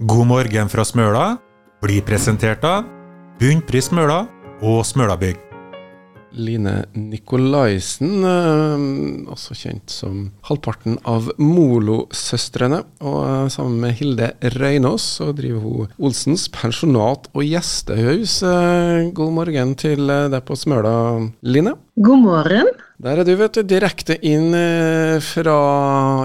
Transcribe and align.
God 0.00 0.30
morgen 0.30 0.68
fra 0.72 0.80
Smøla 0.80 1.24
blir 1.84 2.00
presentert 2.08 2.62
av 2.64 2.86
Bunnpris 3.36 3.90
Smøla 3.90 4.22
og 4.64 4.78
Smølabygg. 4.88 5.36
Line 6.40 6.86
Nikolaisen, 6.96 8.24
eh, 8.24 8.84
også 9.28 9.58
kjent 9.58 9.92
som 9.92 10.30
halvparten 10.48 10.96
av 11.04 11.28
Molo-søstrene. 11.36 12.80
Og 13.04 13.18
eh, 13.26 13.50
sammen 13.52 13.76
med 13.82 13.98
Hilde 13.98 14.30
Røynås 14.56 15.04
så 15.18 15.34
driver 15.36 15.66
hun 15.66 15.92
Olsens 16.00 16.46
pensjonat 16.48 17.28
og 17.34 17.44
gjestehus. 17.44 18.38
Eh, 18.40 19.10
God 19.12 19.36
morgen 19.36 19.76
til 19.76 20.08
deg 20.08 20.40
på 20.48 20.56
Smøla, 20.56 20.94
Line. 21.44 21.76
God 22.00 22.18
morgen. 22.18 22.66
Der 23.00 23.16
er 23.16 23.24
du, 23.24 23.32
vet 23.36 23.56
du. 23.56 23.62
Direkte 23.64 24.14
inn 24.28 24.52
fra 25.24 25.56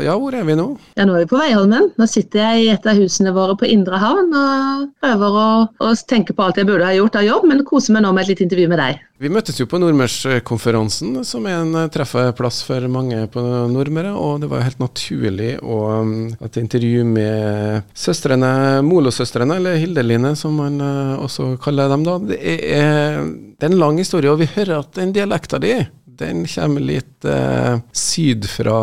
Ja, 0.04 0.16
hvor 0.20 0.36
er 0.36 0.44
vi 0.48 0.56
nå? 0.60 0.66
Ja, 0.96 1.06
Nå 1.08 1.16
er 1.16 1.24
vi 1.24 1.30
på 1.32 1.40
Veiholmen. 1.40 1.90
Nå 1.96 2.08
sitter 2.12 2.42
jeg 2.42 2.66
i 2.66 2.70
et 2.74 2.88
av 2.88 3.00
husene 3.00 3.32
våre 3.36 3.56
på 3.60 3.68
Indre 3.72 4.00
Havn 4.02 4.32
og 4.36 4.86
prøver 5.04 5.38
å, 5.40 5.48
å 5.84 5.94
tenke 6.08 6.36
på 6.36 6.44
alt 6.44 6.60
jeg 6.60 6.68
burde 6.68 6.88
ha 6.88 6.96
gjort 6.96 7.16
av 7.20 7.28
jobb, 7.28 7.48
men 7.48 7.64
koser 7.68 7.96
meg 7.96 8.04
nå 8.04 8.12
med 8.16 8.26
et 8.26 8.34
lite 8.34 8.44
intervju 8.48 8.72
med 8.72 8.82
deg. 8.84 9.04
Vi 9.24 9.32
møttes 9.32 9.56
jo 9.56 9.68
på 9.72 9.80
Nordmørskonferansen, 9.80 11.22
som 11.24 11.46
er 11.48 11.62
en 11.62 11.88
treffeplass 11.92 12.58
for 12.68 12.84
mange 12.92 13.22
på 13.32 13.40
Nordmøre. 13.72 14.12
Og 14.12 14.44
det 14.44 14.50
var 14.52 14.66
helt 14.66 14.82
naturlig 14.84 15.54
å 15.64 15.78
ha 15.88 16.02
et 16.44 16.60
intervju 16.60 17.06
med 17.08 17.88
søstrene, 17.96 18.82
Molo-søstrene, 18.84 19.62
eller 19.62 19.80
Hildeline 19.80 20.34
som 20.36 20.60
man 20.60 20.84
også 20.84 21.54
kaller 21.64 21.88
dem 21.96 22.04
da. 22.04 22.18
Det 22.28 22.42
er, 22.44 23.22
det 23.56 23.70
er 23.70 23.72
en 23.72 23.80
lang 23.80 24.04
historie, 24.04 24.34
og 24.36 24.44
vi 24.44 24.52
hører 24.58 24.82
at 24.82 24.92
den 25.00 25.16
dialekta 25.16 25.64
di 25.66 25.78
den 26.20 26.46
kommer 26.48 26.84
litt 26.84 27.26
eh, 27.26 27.80
syd 27.92 28.48
fra 28.50 28.78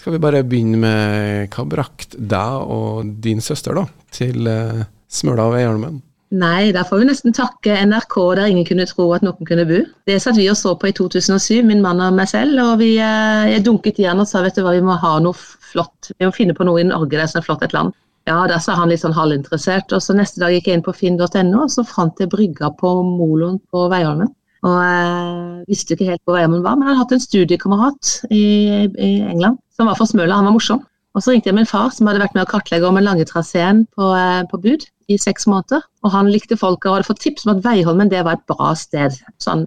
Skal 0.00 0.16
vi 0.16 0.22
bare 0.22 0.42
begynne 0.46 0.80
med 0.80 1.52
hva 1.52 1.66
brakte 1.68 2.18
deg 2.18 2.72
og 2.74 3.12
din 3.22 3.42
søster 3.44 3.76
da, 3.76 3.84
til 4.14 4.48
eh, 4.50 4.80
Smøla 5.12 5.46
og 5.46 5.54
Veiholmen? 5.56 6.00
Nei, 6.32 6.72
der 6.72 6.86
får 6.88 7.02
vi 7.02 7.06
nesten 7.10 7.34
takke 7.36 7.76
NRK 7.84 8.16
der 8.38 8.48
ingen 8.48 8.64
kunne 8.64 8.86
tro 8.88 9.10
at 9.12 9.24
noen 9.24 9.44
kunne 9.44 9.66
bo. 9.68 9.82
Det 10.08 10.16
satt 10.24 10.38
vi 10.40 10.48
og 10.48 10.56
så 10.56 10.72
på 10.80 10.88
i 10.88 10.94
2007, 10.96 11.60
min 11.68 11.82
mann 11.84 12.00
og 12.00 12.16
meg 12.16 12.30
selv. 12.30 12.56
Og 12.64 12.80
vi 12.80 12.94
eh, 12.96 13.58
dunket 13.60 14.00
i 14.00 14.08
han 14.08 14.22
og 14.22 14.30
sa 14.30 14.40
vet 14.40 14.56
du 14.56 14.64
hva, 14.64 14.72
vi 14.72 14.84
må 14.84 14.96
ha 14.96 15.18
noe 15.20 15.36
flott. 15.36 16.14
Vi 16.16 16.24
må 16.24 16.32
finne 16.32 16.56
på 16.56 16.64
noe 16.64 16.80
i 16.80 16.88
Norge 16.88 17.18
der 17.18 17.28
som 17.28 17.42
er 17.42 17.46
flott 17.50 17.66
et 17.66 17.76
land. 17.76 17.92
Ja, 18.30 18.38
der 18.48 18.62
sa 18.62 18.78
han 18.78 18.88
litt 18.88 19.02
sånn 19.02 19.16
halvinteressert. 19.16 19.92
Og 19.92 20.00
så 20.00 20.16
neste 20.16 20.40
dag 20.40 20.56
gikk 20.56 20.70
jeg 20.70 20.80
inn 20.80 20.86
på 20.86 20.96
finn.no, 20.96 21.26
og 21.28 21.70
så 21.74 21.84
fant 21.84 22.22
jeg 22.22 22.32
brygga 22.32 22.72
på 22.80 22.94
Moloen 23.04 23.60
på 23.68 23.90
Veiholmen. 23.92 24.32
Og 24.62 24.78
jeg 24.78 25.64
visste 25.66 25.92
jo 25.92 25.98
ikke 25.98 26.10
helt 26.12 26.22
hvor 26.24 26.36
Veiholmen 26.38 26.62
var, 26.62 26.76
men 26.78 26.86
han 26.86 26.94
hadde 26.94 27.02
hatt 27.02 27.14
en 27.16 27.24
studiekamerat 27.24 28.10
i, 28.30 28.42
i, 28.86 29.12
England 29.26 29.58
som 29.74 29.90
var 29.90 29.98
fra 29.98 30.06
Smøla. 30.06 30.38
Han 30.38 30.46
var 30.50 30.54
morsom. 30.54 30.84
Og 31.12 31.24
så 31.24 31.32
ringte 31.32 31.50
jeg 31.50 31.56
min 31.58 31.68
far, 31.68 31.90
som 31.92 32.08
hadde 32.08 32.22
vært 32.22 32.36
med 32.36 32.46
å 32.46 32.50
kartlegge 32.50 32.88
om 32.88 32.96
den 32.96 33.04
lange 33.04 33.26
traseen 33.28 33.82
på, 33.98 34.12
eh, 34.16 34.44
på, 34.48 34.60
bud 34.62 34.86
i 35.12 35.18
seks 35.20 35.48
måneder. 35.50 35.82
Og 36.06 36.14
han 36.14 36.30
likte 36.32 36.56
folka 36.56 36.88
og 36.88 36.96
hadde 36.96 37.08
fått 37.10 37.20
tips 37.26 37.44
om 37.44 37.56
at 37.56 37.64
Veiholmen 37.66 38.12
det 38.12 38.22
var 38.24 38.38
et 38.38 38.46
bra 38.48 38.70
sted 38.78 39.18
sånn 39.42 39.66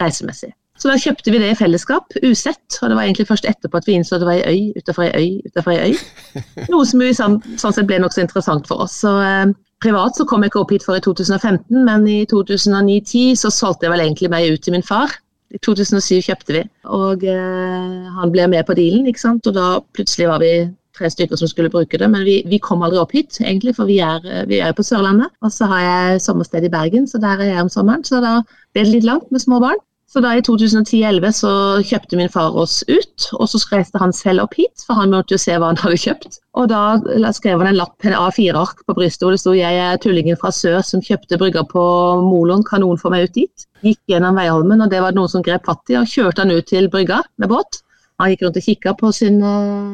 reisemessig. 0.00 0.54
Så 0.76 0.90
da 0.90 0.96
kjøpte 1.00 1.32
vi 1.32 1.40
det 1.40 1.50
i 1.52 1.58
fellesskap, 1.58 2.16
usett. 2.22 2.78
Og 2.80 2.90
det 2.90 2.96
var 2.96 3.06
egentlig 3.06 3.28
først 3.28 3.48
etterpå 3.48 3.80
at 3.80 3.86
vi 3.88 3.96
innså 3.96 4.16
at 4.16 4.22
det 4.22 4.28
var 4.28 4.40
ei 4.40 4.56
øy 4.56 4.80
utenfor 4.80 5.06
ei 5.06 5.12
øy 5.20 5.28
utenfor 5.48 5.72
ei 5.72 5.90
øy. 5.90 6.00
Noe 6.72 6.88
som 6.88 7.04
sånn, 7.20 7.38
sånn 7.60 7.76
sett 7.76 7.88
ble 7.88 8.00
nokså 8.02 8.24
interessant 8.24 8.68
for 8.68 8.84
oss. 8.84 8.98
Så 9.04 9.12
eh, 9.24 9.46
privat 9.82 10.16
så 10.16 10.26
kom 10.28 10.44
jeg 10.44 10.52
ikke 10.52 10.62
opp 10.62 10.72
hit 10.74 10.86
før 10.86 10.98
i 11.00 11.04
2015, 11.04 11.84
men 11.86 12.08
i 12.10 12.18
2009-10 12.30 13.36
så 13.42 13.52
solgte 13.52 13.86
jeg 13.86 13.94
vel 13.94 14.04
egentlig 14.06 14.32
meg 14.32 14.50
ut 14.54 14.64
til 14.64 14.76
min 14.76 14.86
far. 14.86 15.14
I 15.54 15.60
2007 15.62 16.26
kjøpte 16.26 16.56
vi, 16.56 16.62
og 16.90 17.22
eh, 17.22 18.08
han 18.16 18.32
ble 18.34 18.48
med 18.50 18.66
på 18.66 18.74
dealen, 18.74 19.06
ikke 19.06 19.22
sant. 19.22 19.46
Og 19.46 19.54
da 19.54 19.68
plutselig 19.94 20.26
var 20.32 20.42
vi 20.42 20.52
tre 20.96 21.10
stykker 21.12 21.38
som 21.38 21.50
skulle 21.50 21.70
bruke 21.70 22.00
det, 22.00 22.08
men 22.10 22.24
vi, 22.26 22.40
vi 22.50 22.58
kom 22.62 22.82
aldri 22.82 22.98
opp 22.98 23.14
hit, 23.14 23.38
egentlig, 23.44 23.76
for 23.76 23.88
vi 23.88 24.00
er, 24.02 24.24
vi 24.50 24.58
er 24.64 24.74
på 24.76 24.84
Sørlandet. 24.86 25.30
Og 25.44 25.52
så 25.54 25.68
har 25.70 25.84
jeg 25.84 26.24
sommersted 26.24 26.66
i 26.66 26.72
Bergen, 26.72 27.06
så 27.06 27.20
der 27.22 27.38
er 27.38 27.52
jeg 27.52 27.66
om 27.66 27.72
sommeren. 27.72 28.04
Så 28.06 28.22
da 28.24 28.40
ble 28.74 28.86
det 28.86 28.94
litt 28.96 29.06
langt 29.08 29.30
med 29.30 29.44
små 29.44 29.60
barn. 29.62 29.78
Så 30.06 30.20
da 30.22 30.36
i 30.36 30.42
2010-2011 30.46 31.32
så 31.34 31.52
kjøpte 31.82 32.16
min 32.18 32.30
far 32.30 32.54
oss 32.56 32.78
ut, 32.86 33.24
og 33.34 33.48
så 33.50 33.58
reiste 33.72 33.98
han 33.98 34.12
selv 34.14 34.44
opp 34.44 34.54
hit, 34.54 34.84
for 34.86 35.00
han 35.00 35.10
måtte 35.10 35.34
jo 35.34 35.40
se 35.42 35.56
hva 35.58 35.72
han 35.72 35.80
hadde 35.80 35.98
kjøpt. 35.98 36.38
Og 36.56 36.68
da 36.70 37.32
skrev 37.34 37.58
han 37.58 37.72
en 37.72 37.78
lapp, 37.80 37.96
en 38.06 38.14
A4-ark 38.14 38.84
på 38.86 38.94
brystet 38.96 39.26
hvor 39.26 39.34
det 39.34 39.42
sto 39.42 39.54
'Jeg 39.56 39.80
er 39.82 39.98
tullingen 39.98 40.38
fra 40.38 40.52
sør 40.54 40.78
som 40.86 41.02
kjøpte 41.02 41.40
brygga 41.42 41.64
på 41.66 41.82
Molon, 42.22 42.62
kan 42.62 42.84
noen 42.86 43.02
få 43.02 43.10
meg 43.10 43.26
ut 43.26 43.34
dit?' 43.34 43.66
Gikk 43.82 44.00
gjennom 44.14 44.38
Veiholmen, 44.38 44.84
og 44.86 44.90
det 44.94 45.02
var 45.02 45.12
noen 45.12 45.28
som 45.28 45.42
grep 45.42 45.66
fatt 45.66 45.90
i, 45.90 45.98
og 45.98 46.06
kjørte 46.06 46.46
han 46.46 46.54
ut 46.54 46.70
til 46.70 46.88
brygga 46.88 47.20
med 47.42 47.50
båt. 47.50 47.82
Han 48.22 48.30
gikk 48.30 48.46
rundt 48.46 48.56
og 48.62 48.68
kikka 48.70 48.94
på 48.94 49.12
sin 49.12 49.42
uh, 49.42 49.90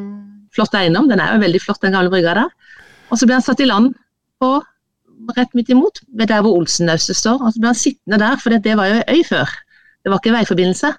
flotte 0.53 0.77
eiendom, 0.77 1.09
den 1.09 1.19
er 1.19 1.33
jo 1.33 1.41
veldig 1.41 1.61
flott, 1.65 1.81
den 1.81 1.97
gamle 1.97 2.13
brygga 2.13 2.37
der. 2.37 2.53
Og 3.09 3.17
så 3.17 3.25
ble 3.25 3.41
han 3.41 3.45
satt 3.45 3.59
i 3.59 3.67
land 3.67 3.95
på 4.39 4.53
rett 5.37 5.53
midt 5.57 5.69
imot, 5.73 5.99
ved 6.13 6.29
der 6.29 6.41
hvor 6.45 6.57
Olsennaustet 6.59 7.17
står. 7.17 7.41
Og 7.41 7.53
så 7.53 7.61
ble 7.61 7.73
han 7.73 7.81
sittende 7.81 8.19
der, 8.21 8.39
for 8.41 8.53
det 8.53 8.77
var 8.77 8.91
jo 8.91 9.03
øy 9.09 9.21
før. 9.27 9.49
Det 10.03 10.11
var 10.11 10.19
ikke 10.19 10.35
veiforbindelse, 10.35 10.91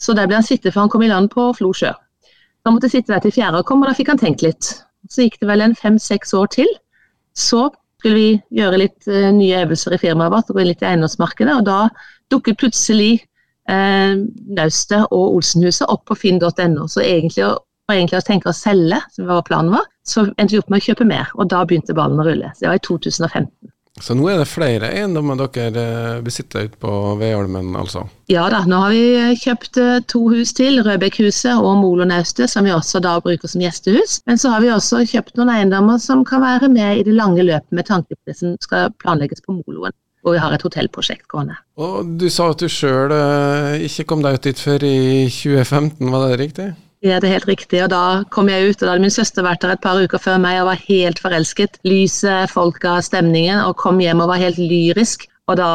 så 0.00 0.14
der 0.16 0.28
ble 0.28 0.38
han 0.40 0.46
sittende 0.46 0.74
for 0.74 0.84
han 0.84 0.92
kom 0.92 1.04
i 1.04 1.10
land 1.10 1.30
på 1.32 1.50
Flo 1.56 1.72
sjø. 1.76 1.92
Han 2.66 2.76
måtte 2.76 2.90
sitte 2.92 3.12
der 3.12 3.22
til 3.24 3.32
fjæra 3.32 3.62
kom, 3.64 3.82
og 3.82 3.88
da 3.88 3.96
fikk 3.96 4.12
han 4.12 4.20
tenkt 4.20 4.44
litt. 4.44 4.72
Så 5.08 5.24
gikk 5.24 5.38
det 5.40 5.48
vel 5.48 5.64
en 5.64 5.76
fem-seks 5.76 6.34
år 6.36 6.50
til. 6.52 6.68
Så 7.36 7.70
skulle 8.00 8.16
vi 8.16 8.60
gjøre 8.60 8.82
litt 8.82 9.08
uh, 9.08 9.30
nye 9.36 9.64
øvelser 9.64 9.96
i 9.96 10.00
firmaet 10.00 10.32
vårt 10.34 10.52
og 10.52 10.60
gå 10.60 10.66
litt 10.68 10.84
i 10.84 10.90
eiendomsmarkedet, 10.90 11.56
og 11.56 11.66
da 11.68 11.80
dukket 12.32 12.60
plutselig 12.60 13.10
uh, 13.70 14.20
Naustet 14.56 15.08
og 15.08 15.36
Olsenhuset 15.38 15.88
opp 15.88 16.06
på 16.08 16.18
finn.no. 16.20 16.86
Så 16.88 17.04
egentlig 17.04 17.46
å, 17.48 17.54
egentlig 17.92 18.20
å 18.20 18.26
tenke 18.28 18.52
å 18.52 18.56
selge, 18.56 19.00
som 19.16 19.28
var 19.28 19.44
planen 19.48 19.72
vår, 19.76 19.88
så 20.06 20.26
endte 20.30 20.56
vi 20.56 20.62
opp 20.62 20.72
med 20.72 20.82
å 20.82 20.88
kjøpe 20.90 21.08
mer, 21.08 21.32
og 21.36 21.48
da 21.52 21.64
begynte 21.64 21.96
ballen 21.96 22.20
å 22.20 22.28
rulle. 22.28 22.52
Så 22.54 22.64
det 22.64 22.72
var 22.72 22.80
i 22.80 22.86
2015. 22.88 23.50
Så 24.00 24.16
nå 24.16 24.26
er 24.32 24.40
det 24.40 24.48
flere 24.48 24.88
eiendommer 24.94 25.38
dere 25.38 25.84
eh, 25.84 26.20
besitter 26.24 26.66
ute 26.68 26.80
på 26.80 26.92
Veholmen, 27.20 27.74
altså? 27.76 28.06
Ja 28.32 28.46
da, 28.52 28.62
nå 28.68 28.80
har 28.84 28.94
vi 28.94 29.04
eh, 29.18 29.32
kjøpt 29.38 29.80
eh, 29.80 29.96
to 30.10 30.22
hus 30.32 30.54
til, 30.56 30.80
Rødbekkhuset 30.86 31.60
og 31.60 31.80
Molonaustet, 31.82 32.50
som 32.50 32.64
vi 32.66 32.74
også 32.74 33.02
da 33.04 33.18
bruker 33.22 33.50
som 33.50 33.62
gjestehus. 33.64 34.20
Men 34.30 34.40
så 34.40 34.54
har 34.54 34.64
vi 34.64 34.72
også 34.72 35.04
kjøpt 35.12 35.36
noen 35.36 35.52
eiendommer 35.54 36.00
som 36.02 36.24
kan 36.28 36.44
være 36.44 36.70
med 36.72 37.02
i 37.02 37.06
det 37.06 37.16
lange 37.16 37.44
løpet 37.44 37.76
med 37.76 37.88
tanke 37.90 38.16
på 38.16 38.32
det 38.32 38.38
som 38.40 38.56
skal 38.64 38.92
planlegges 39.02 39.44
på 39.44 39.58
Moloen. 39.60 39.96
Og 40.24 40.34
vi 40.36 40.40
har 40.42 40.52
et 40.52 40.64
hotellprosjekt 40.64 41.24
gående. 41.32 41.56
Og 41.80 42.04
Du 42.20 42.28
sa 42.32 42.50
at 42.52 42.60
du 42.60 42.68
sjøl 42.68 43.12
ikke 43.86 44.04
kom 44.08 44.24
deg 44.24 44.36
ut 44.36 44.48
dit 44.50 44.60
før 44.60 44.84
i 44.84 45.28
2015, 45.32 46.10
var 46.12 46.28
det 46.28 46.40
riktig? 46.42 46.72
Ja, 47.00 47.16
det 47.16 47.30
er 47.30 47.38
helt 47.38 47.48
riktig. 47.48 47.80
Og 47.84 47.90
da 47.92 48.22
kom 48.32 48.50
jeg 48.52 48.70
ut, 48.70 48.76
og 48.76 48.84
da 48.84 48.92
hadde 48.92 49.04
min 49.06 49.14
søster 49.14 49.44
vært 49.46 49.64
der 49.64 49.74
et 49.74 49.84
par 49.84 50.00
uker 50.00 50.20
før 50.20 50.40
meg 50.42 50.60
og 50.60 50.68
var 50.68 50.82
helt 50.84 51.20
forelsket. 51.22 51.80
Lyset, 51.88 52.52
folka, 52.52 52.98
stemningen, 53.04 53.62
og 53.64 53.78
kom 53.80 54.02
hjem 54.04 54.20
og 54.20 54.32
var 54.34 54.42
helt 54.42 54.60
lyrisk. 54.60 55.26
Og 55.50 55.56
da 55.58 55.70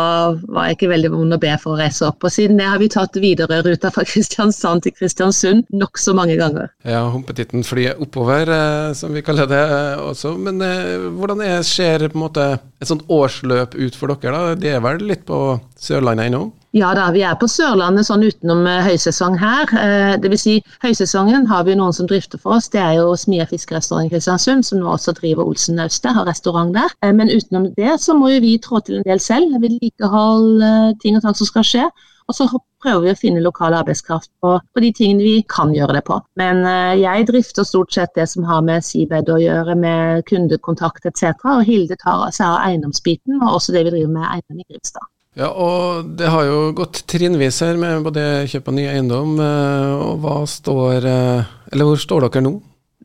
var 0.55 0.69
jeg 0.69 0.77
ikke 0.77 0.89
veldig 0.93 1.09
vond 1.11 1.35
å 1.35 1.39
be 1.41 1.51
for 1.59 1.75
å 1.75 1.79
reise 1.81 2.05
opp. 2.07 2.23
Og 2.23 2.31
siden 2.31 2.59
det 2.59 2.67
har 2.69 2.79
vi 2.79 2.87
tatt 2.93 3.17
Widerøe-ruta 3.19 3.91
fra 3.91 4.05
Kristiansand 4.11 4.85
til 4.85 4.93
Kristiansund 4.95 5.65
nokså 5.75 6.13
mange 6.15 6.37
ganger. 6.39 6.69
Ja, 6.87 7.01
humpetitten 7.11 7.65
flyet 7.67 7.99
oppover, 8.05 8.47
eh, 8.55 8.93
som 8.95 9.15
vi 9.15 9.25
kaller 9.25 9.49
det 9.51 9.63
eh, 9.65 10.05
også. 10.05 10.35
Men 10.39 10.63
eh, 10.63 11.09
hvordan 11.17 11.43
er, 11.43 11.65
skjer 11.67 12.07
på 12.07 12.19
en 12.19 12.23
måte 12.27 12.47
et 12.55 12.91
sånt 12.91 13.03
årsløp 13.11 13.75
ut 13.75 13.99
for 13.99 14.13
dere? 14.13 14.37
da? 14.53 14.59
Det 14.59 14.77
er 14.77 14.85
vel 14.85 15.03
litt 15.09 15.25
på 15.27 15.41
Sørlandet 15.75 16.29
ennå? 16.29 16.45
Ja 16.75 16.89
da, 16.91 17.05
vi 17.15 17.21
er 17.23 17.37
på 17.39 17.47
Sørlandet 17.47 18.03
sånn 18.03 18.25
utenom 18.27 18.65
eh, 18.67 18.81
høysesong 18.83 19.37
her. 19.39 19.69
Eh, 19.79 20.15
Dvs. 20.19 20.41
Si, 20.41 20.55
høysesongen 20.83 21.45
har 21.47 21.63
vi 21.63 21.77
noen 21.79 21.95
som 21.95 22.09
drifter 22.09 22.41
for 22.41 22.57
oss. 22.57 22.67
Det 22.73 22.81
er 22.83 22.97
jo 22.97 23.13
Smia 23.15 23.45
fiskerestaurant 23.47 24.09
i 24.09 24.11
Kristiansund, 24.11 24.67
som 24.67 24.81
nå 24.81 24.89
også 24.91 25.13
driver 25.15 25.47
Olsen 25.47 25.79
Naustet, 25.79 26.11
har 26.17 26.27
restaurant 26.27 26.75
der. 26.75 26.91
Eh, 26.99 27.13
men 27.15 27.31
utenom 27.31 27.69
det 27.77 27.95
så 28.03 28.17
må 28.19 28.33
jo 28.33 28.43
vi 28.43 28.57
trå 28.59 28.83
til 28.83 28.99
en 28.99 29.07
del 29.07 29.23
selv. 29.23 29.55
Vedlikehold, 29.63 30.67
ting 30.99 31.15
og 31.15 31.23
tang 31.23 31.39
som 31.39 31.47
skal 31.47 31.69
skje. 31.71 31.87
Og 32.27 32.35
så 32.35 32.49
prøver 32.83 33.05
vi 33.05 33.15
å 33.15 33.21
finne 33.23 33.47
lokal 33.47 33.79
arbeidskraft 33.79 34.33
på, 34.43 34.57
på, 34.59 34.83
de 34.83 34.91
tingene 34.99 35.23
vi 35.23 35.39
kan 35.47 35.71
gjøre 35.71 35.95
det 36.01 36.03
på. 36.11 36.19
Men 36.41 36.65
jeg 36.99 37.29
drifter 37.29 37.63
stort 37.63 37.95
sett 37.95 38.17
det 38.19 38.27
som 38.33 38.43
har 38.49 38.65
med 38.65 38.83
Seabed 38.83 39.29
å 39.31 39.39
gjøre, 39.39 39.79
med 39.79 40.25
kundekontakt 40.27 41.07
etc. 41.07 41.37
Og 41.55 41.63
Hilde 41.69 41.95
tar 42.03 42.27
seg 42.35 42.49
av 42.49 42.63
eiendomsbiten, 42.65 43.39
og 43.45 43.61
også 43.61 43.77
det 43.77 43.85
vi 43.87 43.99
driver 43.99 44.17
med 44.17 44.31
eiendom 44.33 44.65
i 44.65 44.73
Grimstad. 44.73 45.05
Ja, 45.35 45.49
og 45.51 46.13
det 46.15 46.29
har 46.31 46.45
jo 46.47 46.59
gått 46.75 47.01
trinnvis 47.11 47.59
her 47.65 47.75
med 47.79 48.05
både 48.05 48.45
kjøp 48.47 48.69
av 48.71 48.75
ny 48.77 48.85
eiendom, 48.87 49.35
eh, 49.43 49.95
og 50.05 50.23
hva 50.23 50.37
står 50.47 51.07
eh, 51.11 51.49
Eller 51.73 51.89
hvor 51.89 51.99
står 51.99 52.27
dere 52.29 52.45
nå? 52.45 52.53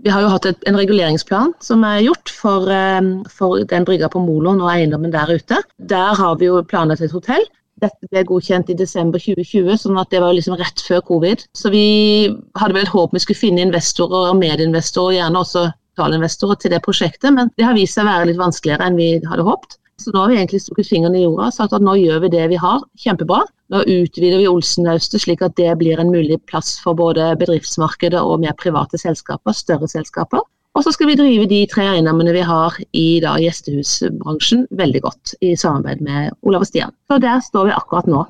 Vi 0.00 0.12
har 0.15 0.23
jo 0.23 0.31
hatt 0.32 0.47
et, 0.49 0.61
en 0.71 0.79
reguleringsplan 0.79 1.50
som 1.61 1.82
er 1.85 2.05
gjort 2.06 2.31
for, 2.32 2.71
eh, 2.71 3.00
for 3.35 3.65
den 3.73 3.87
brygga 3.88 4.09
på 4.12 4.23
Moloen 4.23 4.62
og 4.62 4.71
eiendommen 4.73 5.11
der 5.12 5.32
ute. 5.35 5.59
Der 5.91 6.15
har 6.15 6.38
vi 6.38 6.47
jo 6.47 6.62
planlagt 6.62 7.03
et 7.03 7.17
hotell. 7.17 7.43
Dette 7.82 8.09
ble 8.12 8.23
godkjent 8.29 8.71
i 8.71 8.79
desember 8.79 9.19
2020, 9.19 9.75
sånn 9.83 9.99
at 9.99 10.12
det 10.15 10.23
var 10.23 10.37
liksom 10.37 10.59
rett 10.61 10.85
før 10.87 11.03
covid. 11.11 11.43
Så 11.56 11.73
vi 11.75 12.31
hadde 12.61 12.76
vel 12.76 12.87
et 12.87 12.94
håp 12.94 13.17
vi 13.17 13.25
skulle 13.25 13.43
finne 13.43 13.65
investorer 13.65 14.31
og 14.31 14.38
medinvestorer, 14.38 15.17
og 15.17 15.19
gjerne 15.19 15.43
også 15.43 15.67
talinvestorer 15.99 16.62
til 16.62 16.76
det 16.76 16.83
prosjektet, 16.85 17.33
men 17.35 17.50
det 17.59 17.67
har 17.67 17.75
vist 17.75 17.99
seg 17.99 18.06
å 18.06 18.12
være 18.12 18.31
litt 18.31 18.41
vanskeligere 18.41 18.87
enn 18.87 19.00
vi 19.00 19.12
hadde 19.26 19.49
håpet. 19.49 19.80
Så 20.00 20.12
nå 20.14 20.23
har 20.23 20.31
vi 20.31 20.38
egentlig 20.38 20.62
stukket 20.64 20.88
fingrene 20.88 21.19
i 21.20 21.25
jorda 21.26 21.50
og 21.50 21.56
sagt 21.56 21.75
at 21.76 21.85
nå 21.85 21.97
gjør 22.00 22.23
vi 22.25 22.31
det 22.32 22.47
vi 22.52 22.61
har, 22.61 22.85
kjempebra. 23.02 23.43
Nå 23.70 23.82
utvider 23.85 24.41
vi 24.41 24.49
Olsen-Naustet 24.49 25.26
slik 25.26 25.44
at 25.44 25.58
det 25.61 25.75
blir 25.82 26.00
en 26.00 26.12
mulig 26.12 26.41
plass 26.49 26.79
for 26.81 26.97
både 26.97 27.35
bedriftsmarkedet 27.43 28.23
og 28.23 28.41
mer 28.43 28.56
private 28.58 28.99
selskaper, 29.00 29.55
større 29.56 29.91
selskaper. 29.91 30.43
Og 30.79 30.87
så 30.87 30.93
skal 30.94 31.11
vi 31.11 31.19
drive 31.19 31.49
de 31.50 31.64
tre 31.69 31.85
eiendommene 31.91 32.32
vi 32.32 32.43
har 32.47 32.76
i 32.97 33.06
da, 33.23 33.35
gjestehusbransjen 33.43 34.69
veldig 34.79 35.02
godt, 35.05 35.35
i 35.43 35.56
samarbeid 35.58 36.02
med 36.06 36.31
Olav 36.47 36.64
og 36.64 36.70
Stian. 36.70 36.94
Så 37.11 37.19
der 37.23 37.43
står 37.44 37.69
vi 37.69 37.75
akkurat 37.76 38.08
nå. 38.11 38.23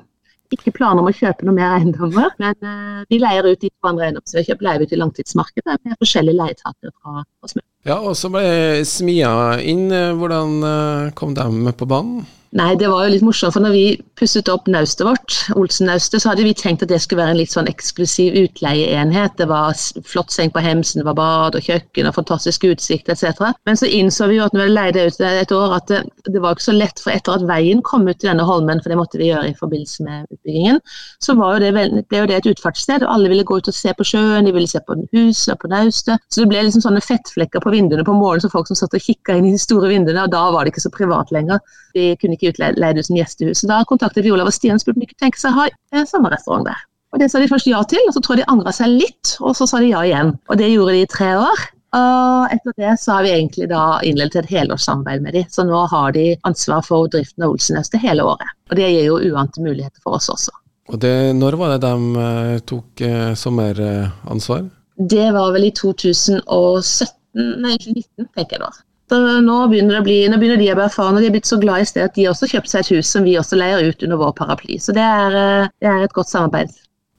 Ikke 0.51 0.73
planer 0.75 0.99
om 0.99 1.07
å 1.07 1.15
kjøpe 1.15 1.47
noe 1.47 1.55
mer 1.55 1.77
eiendommer, 1.77 2.33
men 2.41 2.57
uh, 2.65 3.03
vi 3.11 3.21
leier 3.21 3.47
ut 3.47 3.61
de 3.61 3.69
to 3.71 3.87
andre 3.87 4.09
eiendommene 4.09 4.27
som 4.27 4.37
vi 4.37 4.43
har 4.43 4.49
kjøpt, 4.51 4.65
leier 4.67 4.83
ut 4.83 4.91
i 4.91 4.99
langtidsmarkedet 4.99 5.77
med 5.87 5.99
forskjellige 6.01 6.39
leietakere 6.41 6.91
fra 6.91 7.23
oss. 7.45 7.55
Ja, 7.87 7.97
og 7.97 8.13
så 8.19 8.29
ble 8.33 8.43
Smia 8.85 9.31
inn. 9.63 9.87
Hvordan 9.89 10.59
uh, 10.61 11.11
kom 11.17 11.33
de 11.37 11.47
med 11.55 11.77
på 11.79 11.87
banen? 11.89 12.25
Nei, 12.51 12.73
det 12.75 12.89
var 12.91 13.05
jo 13.05 13.11
litt 13.13 13.23
morsomt, 13.23 13.53
for 13.55 13.63
når 13.63 13.71
vi 13.71 13.83
pusset 14.19 14.49
opp 14.51 14.65
naustet 14.67 15.05
vårt, 15.07 15.35
Olsen-naustet, 15.55 16.19
så 16.19 16.33
hadde 16.33 16.43
vi 16.43 16.51
tenkt 16.57 16.81
at 16.83 16.89
det 16.91 16.97
skulle 16.99 17.21
være 17.21 17.31
en 17.31 17.39
litt 17.39 17.53
sånn 17.53 17.69
eksklusiv 17.71 18.35
utleieenhet. 18.41 19.37
Det 19.39 19.47
var 19.47 19.77
flott 20.03 20.33
seng 20.35 20.51
på 20.51 20.59
hemsen, 20.59 20.99
det 20.99 21.07
var 21.07 21.15
bad 21.15 21.55
og 21.55 21.63
kjøkken 21.63 22.09
og 22.09 22.17
fantastisk 22.17 22.65
utsikt 22.67 23.07
etc. 23.13 23.39
Men 23.69 23.79
så 23.79 23.87
innså 23.87 24.27
vi 24.27 24.41
jo 24.41 24.43
at 24.43 24.57
når 24.57 24.67
vi 24.67 24.73
leide 24.75 25.05
ut 25.07 25.23
et 25.29 25.53
år, 25.55 25.77
at 25.77 25.87
det, 25.93 26.01
det 26.27 26.41
var 26.43 26.57
ikke 26.57 26.65
så 26.65 26.75
lett, 26.75 26.99
for 26.99 27.15
etter 27.15 27.37
at 27.37 27.45
veien 27.47 27.79
kom 27.87 28.03
ut 28.09 28.19
til 28.19 28.33
denne 28.33 28.43
holmen, 28.49 28.83
for 28.83 28.91
det 28.91 28.99
måtte 28.99 29.21
vi 29.21 29.31
gjøre 29.31 29.53
i 29.53 29.55
forbindelse 29.55 30.09
med 30.09 30.27
utbyggingen, 30.35 30.81
så 31.23 31.37
jo 31.39 31.53
det, 31.63 31.71
ble 31.71 32.19
jo 32.19 32.27
det 32.27 32.41
et 32.41 32.51
utfartssted, 32.51 33.07
og 33.07 33.15
alle 33.15 33.31
ville 33.31 33.47
gå 33.47 33.61
ut 33.61 33.71
og 33.71 33.77
se 33.79 33.95
på 33.95 34.09
sjøen, 34.11 34.43
de 34.43 34.51
ville 34.51 34.67
se 34.67 34.83
på 34.83 34.99
huset 35.15 35.53
og 35.55 35.63
på 35.63 35.71
naustet. 35.71 36.19
Så 36.27 36.43
det 36.43 36.51
ble 36.51 36.65
liksom 36.67 36.83
sånne 36.83 37.05
fettflekker 37.05 37.63
på 37.63 37.71
vinduene 37.71 38.03
på 38.03 38.17
morgenen, 38.19 38.43
så 38.43 38.51
folk 38.51 38.67
som 38.67 38.81
satt 38.83 38.99
og 38.99 39.07
kikka 39.07 39.39
inn 39.39 39.47
i 39.47 39.55
de 39.55 39.63
store 39.63 39.87
vinduene, 39.95 40.27
og 40.27 40.35
da 40.35 40.43
var 40.51 40.67
det 40.67 40.75
ikke 40.75 40.83
så 40.89 40.91
privat 40.99 41.31
lenger. 41.31 41.63
Vi 41.97 42.13
kunne 42.21 42.37
ikke 42.37 42.53
utleid 42.53 42.99
ut 42.99 43.07
som 43.07 43.17
gjestehus. 43.17 43.65
Da 43.69 43.81
kontaktet 43.89 44.25
vi 44.25 44.31
Olav 44.33 44.49
og 44.51 44.55
Stian 44.55 44.79
og 44.79 44.83
spurte 44.83 44.99
om 44.99 45.05
de 45.05 45.11
kunne 45.11 45.25
tenke 45.25 45.41
seg 45.41 45.53
å 45.53 45.61
ha 45.61 45.67
en 45.99 46.09
sommerrestaurant 46.09 46.69
der. 46.69 46.87
Og 47.11 47.19
Det 47.19 47.27
sa 47.27 47.41
de 47.41 47.51
først 47.51 47.67
ja 47.67 47.81
til, 47.83 48.03
og 48.07 48.15
så 48.15 48.23
tror 48.23 48.39
jeg 48.39 48.45
de 48.45 48.51
angra 48.53 48.71
seg 48.75 48.93
litt, 48.93 49.35
og 49.43 49.55
så 49.57 49.67
sa 49.67 49.81
de 49.83 49.91
ja 49.91 50.03
igjen. 50.07 50.35
Og 50.47 50.57
Det 50.57 50.71
gjorde 50.71 50.95
de 50.95 51.03
i 51.03 51.11
tre 51.11 51.35
år. 51.39 51.63
Og 51.91 52.53
etter 52.55 52.75
det 52.79 52.91
så 53.01 53.17
har 53.17 53.25
vi 53.25 53.33
egentlig 53.35 53.67
da 53.67 53.99
innledet 54.07 54.45
et 54.45 54.51
helårssamarbeid 54.53 55.25
med 55.25 55.35
dem. 55.35 55.47
Så 55.51 55.65
nå 55.67 55.81
har 55.91 56.13
de 56.15 56.29
ansvar 56.47 56.85
for 56.87 57.11
driften 57.11 57.43
av 57.43 57.51
Olsenøstet 57.51 57.99
hele 57.99 58.23
året. 58.23 58.53
Og 58.71 58.79
det 58.79 58.87
gir 58.93 59.09
jo 59.09 59.17
uante 59.19 59.63
muligheter 59.63 59.99
for 60.03 60.15
oss 60.15 60.29
også. 60.31 60.55
Og 60.91 60.99
det, 61.03 61.35
Når 61.35 61.57
var 61.59 61.73
det 61.73 61.81
de 61.83 61.95
uh, 62.15 62.59
tok 62.67 63.03
uh, 63.03 63.33
sommeransvar? 63.35 64.69
Det 64.95 65.27
var 65.35 65.51
vel 65.55 65.67
i 65.67 65.73
2017, 65.75 67.11
nei 67.59 67.75
2019, 67.75 68.31
tenker 68.37 68.57
jeg 68.57 68.63
da. 68.63 68.71
Så 69.11 69.17
nå 69.43 69.55
begynner, 69.67 69.99
bli, 70.05 70.21
nå 70.31 70.37
begynner, 70.39 70.55
de 70.55 70.69
å 70.71 70.75
bli 70.77 70.85
erfarne, 70.85 71.19
de 71.19 71.27
er 71.27 71.33
blitt 71.35 71.49
så 71.49 71.57
glad 71.59 71.83
i 71.83 71.87
sted 71.89 72.05
at 72.07 72.15
de 72.15 72.29
også 72.31 72.47
kjøpte 72.47 72.53
kjøpt 72.53 72.71
seg 72.71 72.85
et 72.85 72.91
hus 72.95 73.09
som 73.11 73.25
vi 73.27 73.33
også 73.35 73.57
leier 73.59 73.89
ut 73.89 74.05
under 74.07 74.21
vår 74.21 74.31
paraply. 74.37 74.77
Så 74.79 74.95
det 74.95 75.03
er, 75.03 75.35
eh, 75.35 75.67
det 75.83 75.89
er 75.91 76.05
et 76.05 76.15
godt 76.15 76.31
samarbeid. 76.31 76.71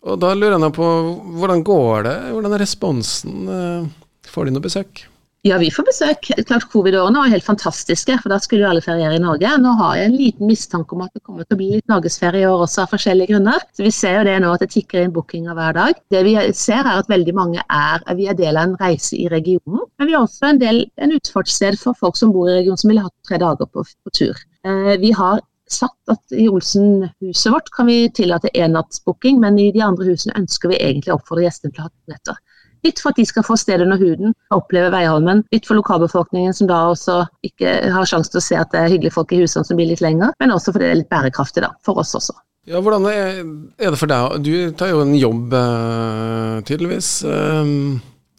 Og 0.08 0.16
Da 0.18 0.32
lurer 0.32 0.56
jeg 0.56 0.72
på, 0.72 0.88
hvordan 1.36 1.62
går 1.62 2.02
det? 2.08 2.16
Hvordan 2.32 2.54
er 2.56 2.64
responsen? 2.64 3.36
Eh, 3.44 3.84
får 4.24 4.48
de 4.48 4.54
noe 4.56 4.64
besøk? 4.64 5.04
Ja, 5.42 5.56
vi 5.58 5.72
får 5.74 5.88
besøk. 5.88 6.28
Klart 6.46 6.68
Covid-årene 6.70 7.18
var 7.18 7.30
helt 7.32 7.42
fantastiske, 7.42 8.14
for 8.22 8.30
da 8.30 8.36
skulle 8.38 8.62
jo 8.62 8.68
alle 8.68 8.82
feriere 8.84 9.16
i 9.18 9.22
Norge. 9.22 9.50
Nå 9.58 9.72
har 9.80 9.96
jeg 9.98 10.06
en 10.06 10.14
liten 10.14 10.46
mistanke 10.46 10.94
om 10.94 11.02
at 11.02 11.10
det 11.16 11.22
kommer 11.26 11.42
til 11.42 11.56
å 11.56 11.58
bli 11.58 11.70
litt 11.72 11.90
norgesferie 11.90 12.44
i 12.44 12.46
år 12.46 12.62
også, 12.62 12.84
av 12.84 12.92
forskjellige 12.92 13.32
grunner. 13.32 13.64
Så 13.74 13.82
Vi 13.82 13.90
ser 13.96 14.20
jo 14.20 14.28
det 14.28 14.36
nå 14.44 14.52
at 14.54 14.62
det 14.62 14.70
tikker 14.76 15.02
inn 15.02 15.14
bookinger 15.16 15.58
hver 15.58 15.74
dag. 15.74 15.98
Det 16.14 16.20
vi 16.28 16.36
ser 16.54 16.86
er 16.86 17.00
at 17.00 17.10
veldig 17.10 17.34
mange 17.34 17.64
er, 17.66 18.06
vi 18.14 18.28
er 18.30 18.38
del 18.38 18.54
av 18.60 18.68
en 18.68 18.76
reise 18.84 19.18
i 19.18 19.26
regionen. 19.32 19.82
Men 19.98 20.10
vi 20.12 20.14
har 20.14 20.28
også 20.28 20.46
en, 20.52 20.62
del, 20.62 20.84
en 21.02 21.16
utfartssted 21.18 21.80
for 21.82 21.98
folk 21.98 22.22
som 22.22 22.30
bor 22.30 22.46
i 22.46 22.60
regionen 22.60 22.78
som 22.78 22.94
ville 22.94 23.02
hatt 23.08 23.16
tre 23.26 23.42
dager 23.42 23.66
på, 23.66 23.82
på 23.82 24.14
tur. 24.14 24.46
Eh, 24.62 24.94
vi 25.02 25.10
har 25.10 25.42
satt 25.66 26.14
at 26.14 26.38
i 26.38 26.46
Olsen-huset 26.52 27.50
vårt 27.50 27.74
kan 27.74 27.90
vi 27.90 28.06
tillate 28.14 28.54
enattsbooking, 28.54 29.42
men 29.42 29.58
i 29.58 29.72
de 29.74 29.82
andre 29.82 30.06
husene 30.06 30.38
ønsker 30.38 30.70
vi 30.70 30.78
egentlig 30.78 31.10
å 31.10 31.18
oppfordre 31.18 31.48
gjestene 31.48 31.74
til 31.74 31.82
å 31.82 31.88
ha 31.88 31.94
to 31.96 32.14
netter. 32.14 32.42
Litt 32.86 33.02
for 33.02 33.12
at 33.12 33.18
de 33.20 33.26
skal 33.28 33.44
få 33.46 33.56
sted 33.60 33.84
under 33.84 34.00
huden 34.00 34.32
og 34.50 34.62
oppleve 34.64 34.90
Veiholmen. 34.94 35.44
Litt 35.54 35.68
for 35.68 35.78
lokalbefolkningen 35.78 36.54
som 36.56 36.70
da 36.70 36.80
også 36.90 37.20
ikke 37.46 37.76
har 37.94 38.08
sjanse 38.08 38.32
til 38.32 38.40
å 38.40 38.46
se 38.48 38.58
at 38.58 38.72
det 38.74 38.80
er 38.80 38.94
hyggelige 38.94 39.14
folk 39.14 39.34
i 39.34 39.42
husene 39.42 39.66
som 39.68 39.78
blir 39.78 39.90
litt 39.92 40.02
lenger. 40.04 40.34
Men 40.42 40.54
også 40.54 40.74
fordi 40.74 40.88
det 40.88 40.94
er 40.94 41.00
litt 41.02 41.12
bærekraftig, 41.12 41.62
da. 41.66 41.70
For 41.86 42.02
oss 42.02 42.14
også. 42.18 42.34
Ja, 42.70 42.78
Hvordan 42.82 43.06
er 43.10 43.42
det 43.90 43.98
for 43.98 44.10
deg? 44.10 44.42
Du 44.46 44.54
tar 44.78 44.92
jo 44.92 45.02
en 45.02 45.14
jobb, 45.18 45.54
eh, 45.58 46.58
tydeligvis. 46.66 47.12
Eh, 47.26 47.72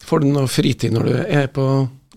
får 0.04 0.24
du 0.24 0.30
noe 0.32 0.52
fritid 0.52 0.96
når 0.96 1.10
du 1.10 1.16
er 1.24 1.48
på 1.52 1.70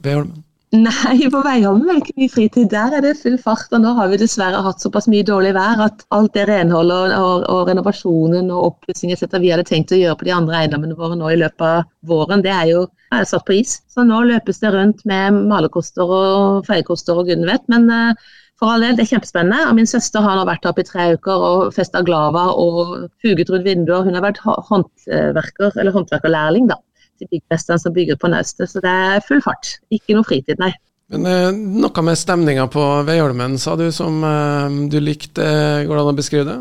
Veiholmen? 0.02 0.45
Nei, 0.76 1.28
på 1.30 1.40
Veiholmen 1.44 1.88
er 1.88 1.98
det 1.98 2.02
ikke 2.02 2.20
mye 2.20 2.32
fritid. 2.32 2.68
Der 2.72 2.94
er 2.98 3.04
det 3.04 3.14
full 3.20 3.36
fart. 3.40 3.70
Og 3.76 3.82
nå 3.82 3.92
har 3.96 4.10
vi 4.10 4.18
dessverre 4.20 4.62
hatt 4.66 4.82
såpass 4.82 5.06
mye 5.10 5.24
dårlig 5.26 5.52
vær 5.56 5.82
at 5.86 6.02
alt 6.16 6.32
det 6.34 6.46
renholdet 6.50 7.14
og, 7.16 7.44
og, 7.52 7.60
renovasjonen 7.70 8.50
og 8.52 8.72
oppussing 8.72 9.12
vi 9.14 9.52
hadde 9.52 9.66
tenkt 9.68 9.94
å 9.94 10.00
gjøre 10.00 10.18
på 10.20 10.28
de 10.28 10.34
andre 10.36 10.62
eiendommene 10.62 10.96
våre 10.98 11.18
nå 11.18 11.30
i 11.32 11.38
løpet 11.40 11.66
av 11.66 11.86
våren, 12.06 12.42
det 12.44 12.52
er 12.52 12.72
jo 12.72 12.86
er 13.14 13.28
satt 13.28 13.46
på 13.46 13.56
is. 13.60 13.78
Så 13.92 14.04
nå 14.04 14.22
løpes 14.26 14.58
det 14.62 14.72
rundt 14.74 15.04
med 15.08 15.38
malerkoster 15.52 16.16
og 16.18 16.66
feiekoster 16.66 17.16
og 17.16 17.30
gudene 17.30 17.52
vet. 17.52 17.64
Men 17.72 17.86
uh, 17.92 18.26
for 18.60 18.74
all 18.74 18.84
del, 18.84 18.96
det 18.98 19.06
er 19.06 19.12
kjempespennende. 19.14 19.70
Og 19.70 19.78
min 19.78 19.88
søster 19.88 20.24
har 20.24 20.36
nå 20.36 20.44
vært 20.48 20.66
oppe 20.68 20.82
i 20.82 20.88
tre 20.88 21.12
uker 21.14 21.46
og 21.50 21.70
festa 21.76 22.02
glava 22.04 22.48
og 22.58 23.08
fuget 23.22 23.52
rundt 23.52 23.68
vinduer. 23.68 24.04
Hun 24.04 24.18
har 24.18 24.26
vært 24.26 24.42
håndverker, 24.44 25.76
eller 25.76 25.94
håndverkerlærling, 25.96 26.68
da 26.72 26.80
til 27.18 27.30
byggmesteren 27.32 27.82
som 27.82 27.94
bygger 27.96 28.18
på 28.20 28.30
naustet. 28.32 28.70
Så 28.72 28.82
det 28.84 28.92
er 28.92 29.24
full 29.26 29.42
fart. 29.44 29.76
Ikke 29.94 30.16
noe 30.16 30.26
fritid, 30.26 30.60
nei. 30.62 30.72
Men 31.12 31.28
eh, 31.30 31.52
noe 31.54 32.02
med 32.02 32.18
stemninga 32.18 32.66
på 32.72 32.82
Veiholmen, 33.06 33.60
sa 33.62 33.76
du, 33.78 33.86
som 33.94 34.18
eh, 34.26 34.82
du 34.90 34.98
likte. 35.02 35.46
Går 35.86 35.94
det 35.94 36.02
an 36.02 36.12
å 36.12 36.18
beskrive 36.18 36.48
det? 36.48 36.58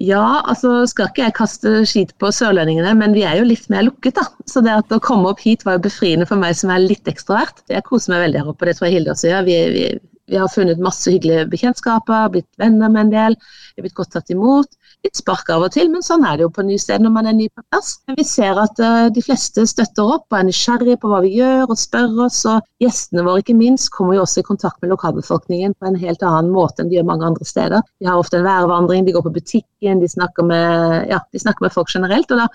Ja, 0.00 0.40
altså 0.48 0.86
skal 0.88 1.10
ikke 1.10 1.26
jeg 1.26 1.36
kaste 1.36 1.72
skit 1.88 2.14
på 2.22 2.30
sørlendingene, 2.32 2.94
men 2.96 3.12
vi 3.12 3.26
er 3.28 3.36
jo 3.36 3.48
litt 3.48 3.66
mer 3.68 3.84
lukket, 3.84 4.16
da. 4.16 4.24
Så 4.48 4.62
det 4.64 4.72
at 4.72 4.94
å 4.96 5.00
komme 5.04 5.28
opp 5.28 5.42
hit 5.44 5.66
var 5.66 5.76
jo 5.76 5.84
befriende 5.90 6.28
for 6.28 6.40
meg 6.40 6.56
som 6.56 6.72
er 6.72 6.86
litt 6.86 7.10
ekstrovert. 7.10 7.60
Jeg 7.68 7.84
koser 7.84 8.14
meg 8.14 8.24
veldig 8.24 8.40
her 8.40 8.52
oppe, 8.54 8.68
det 8.68 8.78
tror 8.78 8.88
jeg 8.88 8.96
Hilde 8.96 9.12
også 9.12 9.28
gjør. 9.28 9.44
Vi, 9.50 9.58
vi, 9.74 9.84
vi 10.30 10.38
har 10.38 10.50
funnet 10.52 10.82
masse 10.82 11.10
hyggelige 11.10 11.48
bekjentskaper, 11.52 12.30
blitt 12.34 12.48
venner 12.60 12.92
med 12.92 13.08
en 13.08 13.14
del. 13.14 13.38
Vi 13.74 13.80
har 13.80 13.88
blitt 13.88 13.98
godt 13.98 14.14
tatt 14.14 14.30
imot 14.32 14.70
litt 15.04 15.16
spark 15.16 15.48
av 15.52 15.64
og 15.64 15.72
til, 15.72 15.88
men 15.92 16.04
sånn 16.04 16.24
er 16.28 16.36
det 16.36 16.44
jo 16.44 16.50
på 16.52 16.64
nye 16.66 16.80
steder 16.80 17.02
når 17.06 17.12
man 17.14 17.28
er 17.30 17.36
ny 17.36 17.46
på 17.48 17.62
plass. 17.72 17.94
Men 18.08 18.18
vi 18.18 18.26
ser 18.28 18.58
at 18.60 18.80
uh, 18.84 19.08
de 19.12 19.22
fleste 19.24 19.64
støtter 19.68 20.12
opp 20.16 20.26
og 20.28 20.38
er 20.38 20.46
nysgjerrige 20.48 21.00
på 21.00 21.10
hva 21.10 21.22
vi 21.24 21.32
gjør 21.38 21.72
og 21.72 21.80
spør 21.80 22.18
oss. 22.26 22.42
Og 22.50 22.84
gjestene 22.84 23.24
våre 23.26 23.44
ikke 23.44 23.56
minst 23.56 23.90
kommer 23.94 24.18
jo 24.18 24.26
også 24.26 24.42
i 24.42 24.48
kontakt 24.50 24.80
med 24.84 24.92
lokalbefolkningen 24.92 25.76
på 25.80 25.88
en 25.88 25.98
helt 26.02 26.24
annen 26.26 26.52
måte 26.52 26.84
enn 26.84 26.92
de 26.92 26.98
gjør 26.98 27.08
mange 27.08 27.30
andre 27.30 27.48
steder. 27.48 27.86
De 28.00 28.10
har 28.10 28.20
ofte 28.20 28.40
en 28.40 28.48
værvandring, 28.48 29.06
de 29.08 29.16
går 29.16 29.24
på 29.24 29.36
butikken, 29.38 30.04
de 30.04 30.12
snakker 30.12 30.48
med, 30.52 31.06
ja, 31.10 31.22
de 31.32 31.44
snakker 31.46 31.66
med 31.66 31.76
folk 31.76 31.92
generelt. 31.94 32.30
og 32.30 32.44
da, 32.44 32.50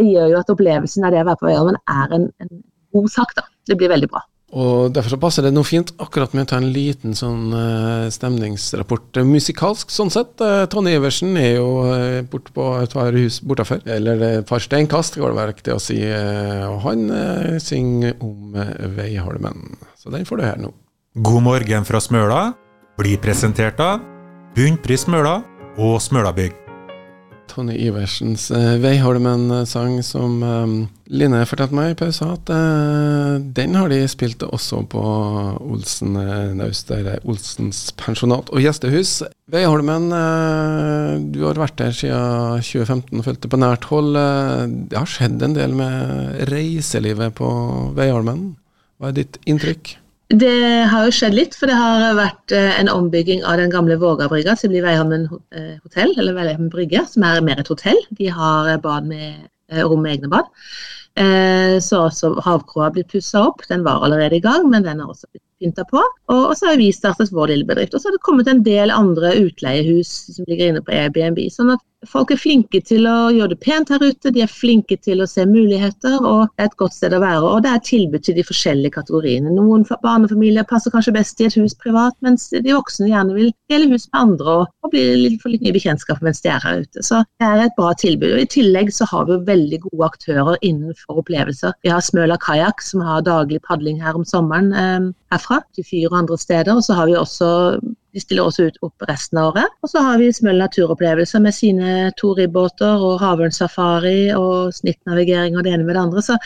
Det 0.00 0.08
gjør 0.08 0.32
jo 0.32 0.40
at 0.40 0.54
opplevelsen 0.56 1.04
av 1.04 1.12
det 1.12 1.24
å 1.24 1.28
være 1.28 1.42
på 1.42 1.52
Øyholmen 1.52 1.82
er 1.84 2.16
en, 2.16 2.30
en 2.40 2.62
god 2.96 3.12
sak. 3.12 3.36
da. 3.36 3.44
Det 3.68 3.76
blir 3.76 3.92
veldig 3.92 4.08
bra. 4.08 4.24
Og 4.54 4.92
Derfor 4.94 5.14
så 5.14 5.18
passer 5.18 5.46
det 5.46 5.50
noe 5.54 5.66
fint 5.66 5.90
akkurat 6.02 6.34
med 6.36 6.46
å 6.46 6.50
ta 6.52 6.60
en 6.60 6.70
liten 6.74 7.16
sånn 7.18 7.50
uh, 7.50 8.06
stemningsrapport 8.14 9.18
musikalsk, 9.26 9.90
sånn 9.90 10.12
sett. 10.14 10.36
Uh, 10.38 10.62
Tonje 10.70 10.94
Iversen 10.94 11.34
er 11.40 11.56
jo 11.56 11.68
uh, 11.88 12.20
borte 12.30 12.54
på 12.54 12.68
et 12.78 12.94
par 12.94 13.18
hus 13.18 13.40
bortafor, 13.42 13.82
eller 13.90 14.22
et 14.28 14.48
par 14.48 14.62
steinkast, 14.62 15.18
går 15.18 15.34
det 15.34 15.40
vel 15.40 15.54
til 15.58 15.74
å 15.74 15.82
si. 15.82 15.98
og 16.04 16.80
han 16.86 17.06
synger 17.62 18.18
om 18.22 18.54
Veiholmen. 18.96 19.78
Så 19.98 20.14
den 20.14 20.26
får 20.28 20.40
du 20.40 20.46
her 20.46 20.60
nå. 20.62 20.74
God 21.24 21.46
morgen 21.46 21.86
fra 21.86 22.02
Smøla 22.02 22.42
blir 22.98 23.18
presentert 23.22 23.80
av 23.82 24.02
Bunnpris 24.54 25.08
Smøla 25.08 25.40
og 25.82 25.98
Smølabygg. 26.02 26.63
Tonje 27.50 27.76
Iversens 27.86 28.48
uh, 28.54 28.76
Veiholmen-sang 28.82 29.98
som 30.06 30.42
um, 30.42 30.74
Line 31.12 31.42
fortalte 31.48 31.76
meg 31.76 31.92
i 31.92 31.96
pausen 31.98 32.32
at 32.34 32.52
uh, 32.52 33.38
den 33.56 33.76
har 33.78 33.92
de 33.92 34.00
spilt 34.10 34.42
også 34.46 34.82
på 34.90 35.02
Olsen 35.62 36.18
Naust, 36.58 36.92
Olsens 37.24 37.86
pensjonat 38.00 38.52
og 38.52 38.64
gjestehus. 38.64 39.16
Veiholmen, 39.52 40.10
uh, 40.12 41.16
du 41.34 41.42
har 41.46 41.60
vært 41.60 41.78
der 41.80 41.96
siden 41.96 42.62
2015 42.64 43.20
og 43.20 43.28
fulgt 43.28 43.44
det 43.44 43.52
på 43.52 43.60
nært 43.60 43.90
hold. 43.90 44.14
det 44.90 44.98
har 44.98 45.10
skjedd 45.10 45.42
en 45.42 45.56
del 45.56 45.76
med 45.76 46.48
reiselivet 46.52 47.36
på 47.38 47.50
Veiholmen. 47.96 48.54
Hva 48.98 49.10
er 49.10 49.20
ditt 49.22 49.40
inntrykk? 49.50 49.96
Det 50.32 50.88
har 50.88 51.04
jo 51.04 51.12
skjedd 51.12 51.34
litt, 51.36 51.54
for 51.58 51.68
det 51.68 51.76
har 51.76 52.16
vært 52.16 52.54
eh, 52.56 52.78
en 52.80 52.88
ombygging 52.88 53.42
av 53.44 53.58
den 53.60 53.72
gamle 53.72 53.98
Vågabrygga 54.00 54.56
til 54.56 54.72
blir 54.72 54.80
bli 54.80 54.88
Veihammen 54.88 55.26
hotell, 55.28 56.14
eller 56.16 56.36
Veihammen 56.36 56.72
brygge, 56.72 57.04
som 57.10 57.26
er 57.28 57.44
mer 57.44 57.60
et 57.60 57.68
hotell. 57.68 58.00
De 58.16 58.30
har 58.32 58.70
eh, 58.72 58.80
bad 58.80 59.10
med 59.10 59.44
rom 59.84 60.04
med 60.04 60.16
egne 60.16 60.28
bad. 60.32 60.50
Så 61.84 62.00
også 62.08 62.32
havkroa 62.42 62.88
blitt 62.92 63.12
pussa 63.12 63.44
opp. 63.46 63.62
Den 63.70 63.84
var 63.86 64.02
allerede 64.02 64.36
i 64.36 64.42
gang, 64.42 64.66
men 64.70 64.82
den 64.84 64.98
har 65.00 65.12
også 65.12 65.28
blitt 65.30 65.44
pynta 65.62 65.84
på. 65.88 66.02
Og, 66.28 66.52
så 66.58 66.72
har 66.72 66.80
vi 66.80 66.90
startet 66.92 67.32
vår 67.32 67.52
lille 67.52 67.68
bedrift. 67.68 67.94
Og 67.94 68.02
så 68.02 68.10
har 68.10 68.16
det 68.16 68.24
kommet 68.26 68.50
en 68.50 68.64
del 68.66 68.92
andre 68.92 69.30
utleiehus 69.44 70.10
som 70.34 70.48
ligger 70.50 70.72
inne 70.72 70.82
på 70.84 70.92
Airbnb. 70.92 71.38
sånn 71.54 71.72
at 71.76 71.82
folk 72.10 72.32
er 72.34 72.40
flinke 72.40 72.80
til 72.84 73.06
å 73.08 73.30
gjøre 73.34 73.54
det 73.54 73.60
pent 73.64 73.90
her 73.92 74.02
ute, 74.02 74.32
de 74.34 74.42
er 74.44 74.50
flinke 74.50 74.96
til 75.04 75.22
å 75.22 75.28
se 75.30 75.44
muligheter, 75.48 76.16
og 76.20 76.48
det 76.54 76.64
er 76.64 76.70
et 76.70 76.76
godt 76.80 76.96
sted 76.96 77.14
å 77.16 77.20
være. 77.22 77.42
Og 77.48 77.62
det 77.64 77.72
er 77.72 77.82
tilbud 77.86 78.24
til 78.26 78.36
de 78.38 78.44
forskjellige 78.46 78.96
kategoriene. 78.98 79.52
Noen 79.54 79.86
barnefamilier 80.04 80.66
passer 80.68 80.94
kanskje 80.94 81.14
best 81.16 81.40
i 81.40 81.48
et 81.48 81.58
hus 81.58 81.76
privat, 81.80 82.16
mens 82.24 82.48
de 82.52 82.64
voksne 82.66 83.10
gjerne 83.10 83.36
vil 83.36 83.50
dele 83.72 83.90
hus 83.92 84.06
med 84.10 84.20
andre 84.20 84.56
og, 84.60 84.68
og 84.84 84.94
bli 84.94 85.04
litt, 85.22 85.40
få 85.42 85.54
litt 85.54 85.64
nye 85.64 85.74
bekjentskap 85.76 86.22
mens 86.24 86.42
de 86.44 86.52
er 86.52 86.62
her 86.64 86.84
ute. 86.84 87.04
Så 87.06 87.22
det 87.40 87.48
er 87.48 87.64
et 87.64 87.76
bra 87.78 87.92
tilbud. 88.00 88.36
Og 88.36 88.44
I 88.44 88.50
tillegg 88.56 88.92
så 88.94 89.08
har 89.10 89.28
vi 89.30 89.40
veldig 89.48 89.82
gode 89.88 90.12
aktører 90.12 90.60
innenfor 90.60 91.22
opplevelser. 91.22 91.76
Vi 91.84 91.92
har 91.92 92.04
Smøla 92.04 92.38
kajakk, 92.42 92.82
som 92.84 93.04
har 93.04 93.24
daglig 93.26 93.62
padling 93.66 94.00
her 94.02 94.16
om 94.18 94.26
sommeren 94.28 94.72
eh, 94.76 95.10
herfra 95.34 95.62
til 95.74 95.86
Fyr 95.88 96.08
og 96.10 96.22
andre 96.24 96.40
steder. 96.40 96.74
Og 96.76 96.86
så 96.86 96.96
har 96.98 97.10
vi 97.10 97.18
også 97.18 97.50
de 98.14 98.22
stiller 98.22 98.46
også 98.46 98.68
ut 98.70 98.80
opp 98.86 99.04
resten 99.10 99.40
av 99.40 99.52
året. 99.52 99.76
Og 99.82 99.90
så 99.90 100.02
har 100.06 100.20
vi 100.22 100.30
Smøl 100.34 100.60
naturopplevelser 100.62 101.42
med 101.42 101.56
sine 101.56 101.92
to 102.20 102.32
ribbåter 102.38 103.02
og 103.02 103.18
havørnsafari 103.22 104.32
og 104.38 104.74
snittnavigering 104.76 105.58
og 105.58 105.66
det 105.66 105.74
ene 105.74 105.86
med 105.86 105.96
det 105.98 106.04
andre. 106.06 106.22
Så 106.22 106.38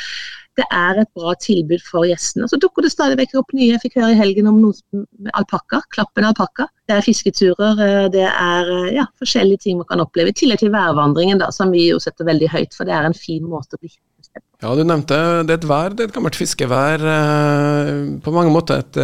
det 0.58 0.66
er 0.74 0.98
et 0.98 1.10
bra 1.14 1.34
tilbud 1.38 1.84
for 1.86 2.08
gjestene. 2.08 2.48
Så 2.50 2.58
dukker 2.58 2.82
det 2.82 2.90
stadig 2.90 3.18
vekk 3.20 3.36
opp 3.38 3.54
nye. 3.54 3.70
Jeg 3.74 3.82
fikk 3.84 4.00
høre 4.00 4.16
i 4.16 4.18
helgen 4.18 4.48
om 4.50 4.58
noen 4.64 5.04
alpakka. 5.38 5.84
Klappen 5.94 6.26
alpakka. 6.26 6.66
Det 6.88 6.96
er 6.96 7.06
fisketurer, 7.06 7.84
eh, 7.84 8.08
det 8.14 8.26
er 8.26 8.72
eh, 8.74 8.90
ja, 8.96 9.06
forskjellige 9.20 9.66
ting 9.66 9.78
man 9.78 9.90
kan 9.92 10.02
oppleve. 10.02 10.32
I 10.32 10.40
tillegg 10.40 10.64
til 10.64 10.74
værvandringen, 10.74 11.38
da, 11.44 11.52
som 11.54 11.70
vi 11.74 11.86
jo 11.92 12.00
setter 12.02 12.26
veldig 12.26 12.50
høyt, 12.56 12.74
for 12.74 12.88
det 12.88 12.96
er 12.96 13.06
en 13.06 13.14
fin 13.16 13.44
måte 13.46 13.78
å 13.78 13.82
bli 13.82 13.92
kjent. 13.92 14.07
Ja, 14.58 14.72
du 14.74 14.82
nevnte 14.82 15.16
det 15.46 15.54
er 15.54 15.60
et 15.60 15.68
vær, 15.70 15.92
det 15.94 16.02
er 16.02 16.08
et 16.10 16.14
gammelt 16.16 16.38
fiskevær. 16.38 17.04
Eh, 17.14 17.90
på 18.24 18.34
mange 18.34 18.50
måter 18.54 18.82
et 18.82 18.98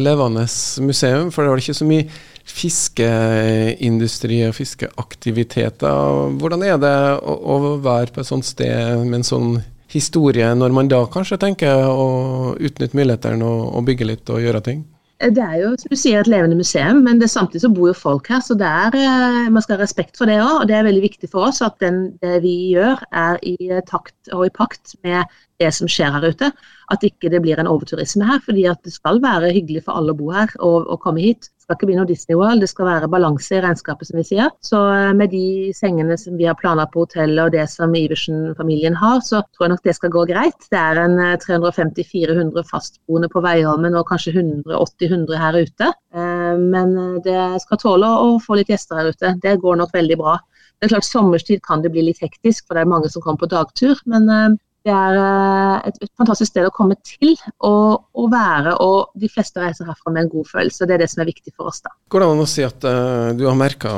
levende 0.00 0.44
museum, 0.84 1.30
for 1.32 1.44
det 1.44 1.54
var 1.54 1.62
ikke 1.62 1.78
så 1.78 1.88
mye 1.88 2.08
fiskeindustri 2.48 4.42
og 4.48 4.54
fiskeaktiviteter. 4.56 6.36
Hvordan 6.40 6.64
er 6.66 6.78
det 6.80 6.94
å, 7.20 7.78
være 7.84 8.12
på 8.14 8.22
et 8.22 8.30
sånt 8.30 8.46
sted 8.48 9.04
med 9.04 9.20
en 9.20 9.26
sånn 9.26 9.50
historie, 9.92 10.48
når 10.56 10.74
man 10.76 10.90
da 10.90 11.04
kanskje 11.08 11.40
tenker 11.40 11.88
å 11.88 12.54
utnytte 12.56 12.96
mulighetene 12.98 13.44
og 13.48 13.84
bygge 13.88 14.08
litt 14.08 14.32
og 14.32 14.42
gjøre 14.44 14.64
ting? 14.64 14.84
Det 15.18 15.42
er 15.42 15.56
jo 15.58 15.72
som 15.74 15.90
du 15.90 15.98
sier, 15.98 16.20
et 16.22 16.28
levende 16.30 16.54
museum, 16.54 17.00
men 17.02 17.18
det, 17.18 17.26
samtidig 17.32 17.64
så 17.64 17.70
bor 17.74 17.88
jo 17.90 17.94
folk 17.96 18.28
her. 18.30 18.38
Så 18.44 18.54
er, 18.54 18.94
eh, 18.94 19.48
man 19.50 19.64
skal 19.64 19.74
ha 19.74 19.82
respekt 19.82 20.14
for 20.16 20.30
det 20.30 20.36
òg. 20.38 20.60
Og 20.60 20.68
det 20.70 20.76
er 20.78 20.86
veldig 20.86 21.02
viktig 21.02 21.30
for 21.32 21.48
oss 21.48 21.58
at 21.64 21.74
den, 21.82 22.12
det 22.22 22.36
vi 22.44 22.54
gjør 22.76 23.02
er 23.10 23.40
i 23.42 23.56
takt 23.90 24.30
og 24.30 24.46
i 24.46 24.54
pakt 24.54 24.94
med 25.02 25.26
det 25.58 25.72
som 25.74 25.90
skjer 25.90 26.14
her 26.14 26.28
ute. 26.30 26.52
At 26.94 27.02
ikke 27.02 27.32
det 27.34 27.42
blir 27.42 27.58
en 27.58 27.66
overturisme 27.66 28.30
her. 28.30 28.38
fordi 28.44 28.68
at 28.70 28.78
det 28.84 28.94
skal 28.94 29.18
være 29.22 29.50
hyggelig 29.50 29.82
for 29.88 29.98
alle 29.98 30.14
å 30.14 30.20
bo 30.20 30.30
her 30.30 30.54
og, 30.60 30.86
og 30.86 31.00
komme 31.02 31.26
hit. 31.26 31.50
Skal 31.68 31.76
ikke 31.76 31.86
bli 31.90 31.96
noe 31.98 32.08
Disney 32.08 32.32
World, 32.32 32.62
det 32.64 32.70
skal 32.70 32.86
være 32.86 33.08
balanse 33.12 33.52
i 33.52 33.58
regnskapet, 33.60 34.08
som 34.08 34.16
vi 34.16 34.22
sier. 34.24 34.46
Så 34.64 34.78
eh, 34.88 35.10
med 35.12 35.28
de 35.34 35.68
sengene 35.76 36.14
som 36.16 36.38
vi 36.40 36.46
har 36.48 36.56
planlagt 36.56 36.94
på 36.94 37.02
hotellet 37.02 37.42
og 37.42 37.52
det 37.52 37.66
som 37.68 37.92
Iversen-familien 37.92 38.94
har, 38.96 39.18
så 39.26 39.42
tror 39.44 39.66
jeg 39.66 39.72
nok 39.74 39.82
det 39.84 39.94
skal 39.98 40.14
gå 40.14 40.22
greit. 40.30 40.64
Det 40.72 40.80
er 40.80 41.02
en 41.02 41.20
350-400 41.42 42.56
eh, 42.62 42.68
fastboende 42.70 43.28
på 43.28 43.42
Veiholmen 43.44 43.98
og 44.00 44.08
kanskje 44.08 44.32
180-100 44.38 45.42
her 45.42 45.58
ute. 45.60 45.90
Eh, 46.16 46.62
men 46.62 46.96
det 47.28 47.36
skal 47.66 47.82
tåle 47.84 48.14
å 48.16 48.30
få 48.40 48.56
litt 48.56 48.72
gjester 48.72 49.02
her 49.02 49.12
ute. 49.12 49.34
Det 49.44 49.58
går 49.60 49.76
nok 49.82 49.92
veldig 49.92 50.16
bra. 50.22 50.38
Det 50.80 50.88
er 50.88 50.94
klart 50.94 51.10
Sommerstid 51.10 51.60
kan 51.68 51.84
det 51.84 51.92
bli 51.92 52.06
litt 52.08 52.24
hektisk, 52.24 52.64
for 52.64 52.80
det 52.80 52.86
er 52.86 52.94
mange 52.96 53.12
som 53.12 53.20
kommer 53.20 53.44
på 53.44 53.52
dagtur. 53.52 54.00
Men 54.08 54.56
det 54.88 54.94
er 54.94 55.18
eh, 55.20 55.88
et, 55.90 56.00
et, 56.06 56.10
fantastisk 56.18 56.52
sted 56.52 56.66
å 56.66 56.72
komme 56.74 56.96
til 57.06 57.34
og, 57.66 58.08
og, 58.16 58.26
være, 58.32 58.74
og 58.84 59.12
de 59.18 59.30
fleste 59.32 59.62
reiser 59.62 59.88
herfra 59.88 60.14
med 60.14 60.24
en 60.24 60.32
god 60.32 60.48
følelse. 60.50 60.88
Det 60.88 60.96
er 60.96 61.04
det 61.04 61.10
som 61.12 61.22
er 61.22 61.30
viktig 61.30 61.54
for 61.54 61.70
oss. 61.70 61.82
da. 61.84 61.92
Går 62.12 62.24
det 62.24 62.30
an 62.32 62.44
å 62.44 62.48
si 62.48 62.64
at 62.66 62.88
uh, 62.88 63.30
du 63.36 63.44
har 63.48 63.58
merka 63.58 63.92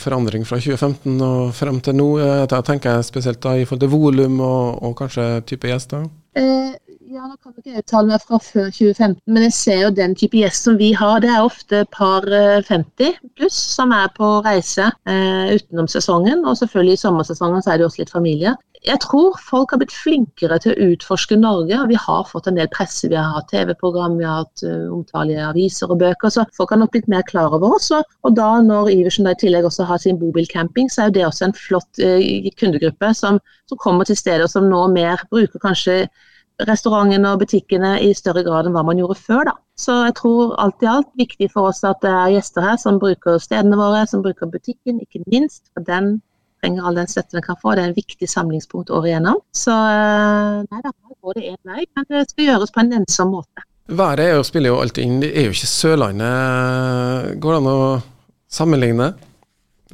forandring 0.00 0.46
fra 0.48 0.58
2015 0.62 1.22
og 1.26 1.54
frem 1.56 1.80
til 1.84 1.98
nå? 1.98 2.08
Da 2.50 2.62
tenker 2.66 2.98
jeg 2.98 3.08
spesielt 3.08 3.42
da 3.44 3.56
i 3.56 3.66
forhold 3.66 3.84
til 3.86 3.92
volum 3.92 4.40
og, 4.40 4.82
og, 4.82 4.96
kanskje 4.98 5.28
type 5.48 5.70
gjester? 5.70 6.06
Eh, 6.36 6.74
ja, 7.16 7.24
nå 7.24 7.36
kan 7.40 7.54
ikke 7.56 7.72
jeg 7.72 8.06
meg 8.10 8.22
fra 8.22 8.38
før 8.42 8.66
2015, 8.68 9.20
men 9.32 9.46
jeg 9.46 9.54
ser 9.56 9.78
jo 9.80 9.90
den 9.96 10.14
type 10.18 10.36
gjest 10.36 10.68
som 10.68 10.76
vi 10.80 10.90
har. 10.96 11.22
Det 11.24 11.30
er 11.32 11.44
ofte 11.44 11.82
par 11.96 12.26
50 12.68 13.06
eh, 13.06 13.18
pluss 13.38 13.56
som 13.76 13.94
er 13.96 14.10
på 14.16 14.28
reise 14.44 14.90
eh, 15.08 15.54
utenom 15.56 15.88
sesongen. 15.88 16.44
Og 16.44 16.58
selvfølgelig 16.60 16.98
i 16.98 17.02
sommersesongen 17.06 17.64
så 17.64 17.72
er 17.72 17.80
det 17.80 17.88
også 17.88 18.02
litt 18.04 18.12
familie 18.12 18.56
jeg 18.86 19.00
tror 19.02 19.36
folk 19.42 19.72
har 19.72 19.80
blitt 19.80 19.94
flinkere 19.94 20.58
til 20.62 20.72
å 20.72 20.90
utforske 20.92 21.38
Norge. 21.40 21.78
Vi 21.90 21.98
har 21.98 22.28
fått 22.28 22.46
en 22.50 22.58
del 22.58 22.68
presse, 22.72 23.08
vi 23.10 23.18
har 23.18 23.32
hatt 23.34 23.48
TV-program, 23.50 24.18
vi 24.20 24.26
har 24.26 24.44
hatt 24.44 24.62
uh, 24.66 24.92
omtale 24.94 25.34
i 25.34 25.42
aviser 25.42 25.90
og 25.90 26.00
bøker. 26.02 26.32
Så 26.32 26.44
folk 26.56 26.74
har 26.74 26.80
nok 26.82 26.92
blitt 26.94 27.10
mer 27.10 27.24
klar 27.26 27.54
over 27.56 27.76
oss. 27.78 27.90
Og 27.90 28.36
da 28.36 28.48
når 28.62 28.92
Iversen 28.94 29.26
da 29.26 29.34
i 29.34 29.40
tillegg 29.40 29.66
også 29.66 29.88
har 29.88 30.02
sin 30.02 30.20
bobilcamping, 30.20 30.90
så 30.92 31.02
er 31.02 31.10
jo 31.10 31.16
det 31.18 31.26
også 31.26 31.48
en 31.48 31.58
flott 31.58 32.02
uh, 32.02 32.50
kundegruppe 32.60 33.12
som, 33.18 33.40
som, 33.66 33.82
kommer 33.82 34.08
til 34.08 34.18
stedet 34.18 34.46
og 34.46 34.52
som 34.52 34.70
nå 34.70 34.86
mer 34.94 35.22
bruker 35.30 35.62
kanskje 35.62 36.04
restaurantene 36.64 37.34
og 37.34 37.42
butikkene 37.42 37.96
i 38.00 38.12
større 38.16 38.44
grad 38.46 38.68
enn 38.68 38.76
hva 38.76 38.84
man 38.86 39.00
gjorde 39.00 39.18
før. 39.20 39.44
da. 39.50 39.56
Så 39.76 39.96
jeg 40.06 40.14
tror 40.20 40.54
alt 40.62 40.82
i 40.82 40.88
alt 40.88 41.10
viktig 41.20 41.50
for 41.52 41.68
oss 41.70 41.82
at 41.84 42.00
det 42.04 42.12
er 42.12 42.32
gjester 42.38 42.64
her 42.64 42.78
som 42.80 43.00
bruker 43.02 43.36
stedene 43.42 43.76
våre, 43.76 44.06
som 44.08 44.24
bruker 44.24 44.48
butikken, 44.48 45.02
ikke 45.04 45.24
minst. 45.28 45.68
for 45.74 45.84
den 45.84 46.20
trenger 46.64 46.86
all 46.88 46.96
den 46.96 47.08
støtten 47.10 47.36
den 47.36 47.44
kan 47.44 47.58
få. 47.60 47.74
Det 47.76 47.84
er 47.84 47.92
en 47.92 47.98
viktig 47.98 48.28
samlingspunkt 48.28 48.90
året 48.90 49.12
igjennom. 49.12 49.40
Så 49.52 49.72
eh, 49.72 50.64
nei 50.64 50.80
da, 50.82 50.92
her 50.92 51.18
går 51.20 51.38
det 51.38 51.50
én 51.52 51.60
vei, 51.68 51.84
men 51.96 52.08
det 52.08 52.24
skal 52.30 52.48
gjøres 52.48 52.72
på 52.72 52.82
en 52.82 52.92
nennsom 52.94 53.34
måte. 53.36 53.66
Været 53.86 54.24
er 54.24 54.34
jo, 54.34 54.42
spiller 54.42 54.72
jo 54.72 54.80
alltid 54.82 55.04
inn. 55.04 55.20
Det 55.22 55.30
er 55.36 55.46
jo 55.46 55.54
ikke 55.54 55.70
Sørlandet. 55.70 57.36
Går 57.42 57.52
det 57.52 57.60
an 57.60 57.70
å 57.70 57.76
sammenligne? 58.50 59.12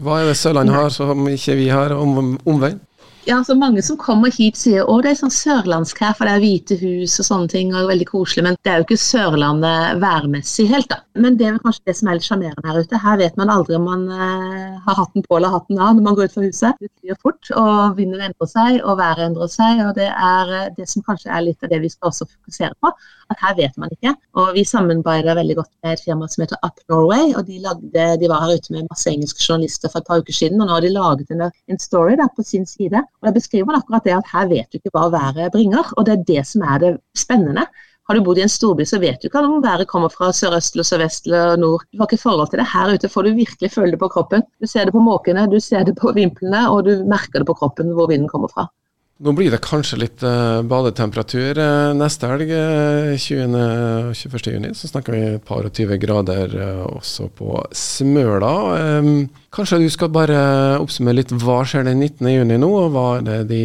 Hva 0.01 0.23
er 0.23 0.31
det 0.31 0.39
Sørlandet 0.41 0.79
har 0.79 0.95
som 0.95 1.27
ikke 1.29 1.59
vi 1.59 1.69
har, 1.69 1.93
om, 1.99 2.39
omvendt? 2.49 2.87
Ja, 3.25 3.45
så 3.45 3.55
Mange 3.55 3.83
som 3.87 3.95
kommer 3.97 4.33
hit 4.35 4.57
sier 4.59 4.89
å 4.91 4.97
det 5.03 5.13
er 5.13 5.19
sånn 5.21 5.31
sørlandsk 5.31 6.01
her, 6.03 6.15
for 6.19 6.27
det 6.27 6.33
er 6.35 6.41
hvite 6.43 6.77
hus 6.81 7.13
og 7.23 7.27
sånne 7.29 7.51
ting. 7.53 7.69
og 7.71 7.87
veldig 7.87 8.07
koselig, 8.09 8.43
Men 8.43 8.57
det 8.65 8.73
er 8.73 8.81
jo 8.81 8.87
ikke 8.89 8.99
Sørlandet 8.99 10.01
værmessig 10.03 10.67
helt, 10.67 10.89
da. 10.91 10.99
Men 11.15 11.37
det 11.39 11.47
er 11.47 11.53
vel 11.53 11.63
kanskje 11.63 11.87
det 11.87 11.95
som 11.97 12.09
er 12.09 12.19
litt 12.19 12.27
sjarmerende 12.27 12.67
her 12.67 12.81
ute. 12.83 12.99
Her 12.99 13.21
vet 13.21 13.37
man 13.39 13.53
aldri 13.55 13.77
om 13.79 13.87
man 13.87 14.09
eh, 14.11 14.75
har 14.87 14.99
hatten 14.99 15.23
på 15.23 15.37
eller 15.37 15.55
hatten 15.55 15.79
av 15.79 15.95
når 15.95 16.03
man 16.03 16.17
går 16.19 16.25
ut 16.25 16.35
fra 16.35 16.43
huset. 16.49 16.83
Det 16.83 16.91
flyr 16.99 17.21
fort, 17.23 17.53
og 17.55 17.95
vinden 18.01 18.25
endrer 18.27 18.51
seg, 18.51 18.81
og 18.83 18.99
været 18.99 19.23
endrer 19.29 19.55
seg. 19.55 19.85
og 19.87 19.95
Det 20.01 20.11
er 20.11 20.51
uh, 20.51 20.75
det 20.75 20.89
som 20.91 21.07
kanskje 21.07 21.31
er 21.31 21.47
litt 21.47 21.63
av 21.63 21.71
det 21.71 21.79
vi 21.85 21.93
skal 21.95 22.11
også 22.11 22.27
fokusere 22.27 22.75
på. 22.83 22.91
At 23.31 23.47
her 23.47 23.55
vet 23.61 23.79
man 23.79 23.95
ikke. 23.95 24.17
Og 24.35 24.51
vi 24.59 24.67
samarbeider 24.67 25.39
veldig 25.39 25.61
godt 25.61 25.71
med 25.85 25.95
et 25.95 26.03
firma 26.03 26.27
som 26.27 26.43
heter 26.43 26.59
Up 26.67 26.83
Norway. 26.91 27.37
og 27.37 27.47
De, 27.47 27.63
lagde, 27.63 28.11
de 28.19 28.35
var 28.35 28.43
her 28.49 28.59
ute 28.59 28.75
med 28.75 28.91
masse 28.91 29.07
engelske 29.15 29.47
journalister 29.47 29.93
for 29.93 30.03
et 30.03 30.11
par 30.11 30.19
uker 30.27 30.35
siden, 30.43 30.59
og 30.59 30.67
nå 30.67 30.75
har 30.75 30.83
de 30.83 30.95
laget 30.97 31.31
en, 31.31 31.47
en 31.71 31.79
story 31.87 32.19
der 32.19 32.35
på 32.35 32.43
sin 32.43 32.67
side 32.67 33.07
og 33.23 33.31
Jeg 33.31 33.39
beskriver 33.39 33.79
akkurat 33.79 34.05
det 34.05 34.15
at 34.17 34.31
her 34.33 34.49
vet 34.51 34.69
du 34.73 34.79
ikke 34.81 34.93
hva 34.97 35.07
været 35.15 35.53
bringer, 35.55 35.95
og 35.97 36.07
det 36.07 36.15
er 36.15 36.25
det 36.33 36.47
som 36.47 36.67
er 36.67 36.79
det 36.83 36.93
spennende. 37.17 37.67
Har 38.09 38.19
du 38.19 38.25
bodd 38.27 38.41
i 38.41 38.43
en 38.43 38.51
storby, 38.51 38.83
så 38.83 38.99
vet 38.99 39.23
du 39.23 39.29
ikke 39.29 39.39
om 39.39 39.63
været 39.63 39.87
kommer 39.87 40.11
fra 40.11 40.33
sørøst 40.35 40.75
eller 40.75 40.89
sørvest 40.89 41.29
eller 41.31 41.57
nord. 41.57 41.87
Du 41.93 42.01
har 42.01 42.11
ikke 42.11 42.23
forhold 42.23 42.51
til 42.51 42.59
det. 42.59 42.67
Her 42.73 42.95
ute 42.95 43.09
får 43.09 43.23
du 43.23 43.37
virkelig 43.39 43.71
føle 43.71 43.95
det 43.95 44.01
på 44.03 44.11
kroppen. 44.11 44.43
Du 44.61 44.67
ser 44.67 44.85
det 44.85 44.95
på 44.97 45.05
måkene, 45.07 45.47
du 45.47 45.61
ser 45.61 45.87
det 45.87 45.95
på 46.01 46.13
vimplene, 46.13 46.65
og 46.71 46.83
du 46.89 47.05
merker 47.07 47.39
det 47.39 47.47
på 47.47 47.55
kroppen 47.55 47.95
hvor 47.95 48.11
vinden 48.11 48.29
kommer 48.29 48.51
fra. 48.51 48.67
Nå 49.23 49.31
blir 49.39 49.53
det 49.55 49.61
kanskje 49.63 50.01
litt 50.01 50.23
uh, 50.27 50.65
badetemperatur 50.67 51.59
uh, 51.63 51.93
neste 51.95 52.27
helg, 52.27 52.49
uh, 52.51 53.13
20. 53.15 53.55
og 53.55 54.17
21. 54.19 54.49
juni. 54.57 54.73
Så 54.75 54.91
snakker 54.91 55.15
vi 55.15 55.21
et 55.37 55.45
par 55.47 55.63
og 55.63 55.71
20 55.71 56.01
grader 56.03 56.57
uh, 56.59 56.89
også 56.97 57.29
på 57.39 57.61
Smøla. 57.71 58.51
Um, 58.99 59.29
kanskje 59.55 59.79
du 59.85 59.87
skal 59.95 60.11
bare 60.11 60.41
oppsummere 60.83 61.21
litt 61.21 61.35
hva 61.39 61.61
skjer 61.63 61.87
den 61.87 62.03
19. 62.03 62.33
juni 62.35 62.59
nå, 62.59 62.73
og 62.81 62.97
hva 62.97 63.07
er 63.21 63.29
det 63.29 63.41
de 63.53 63.65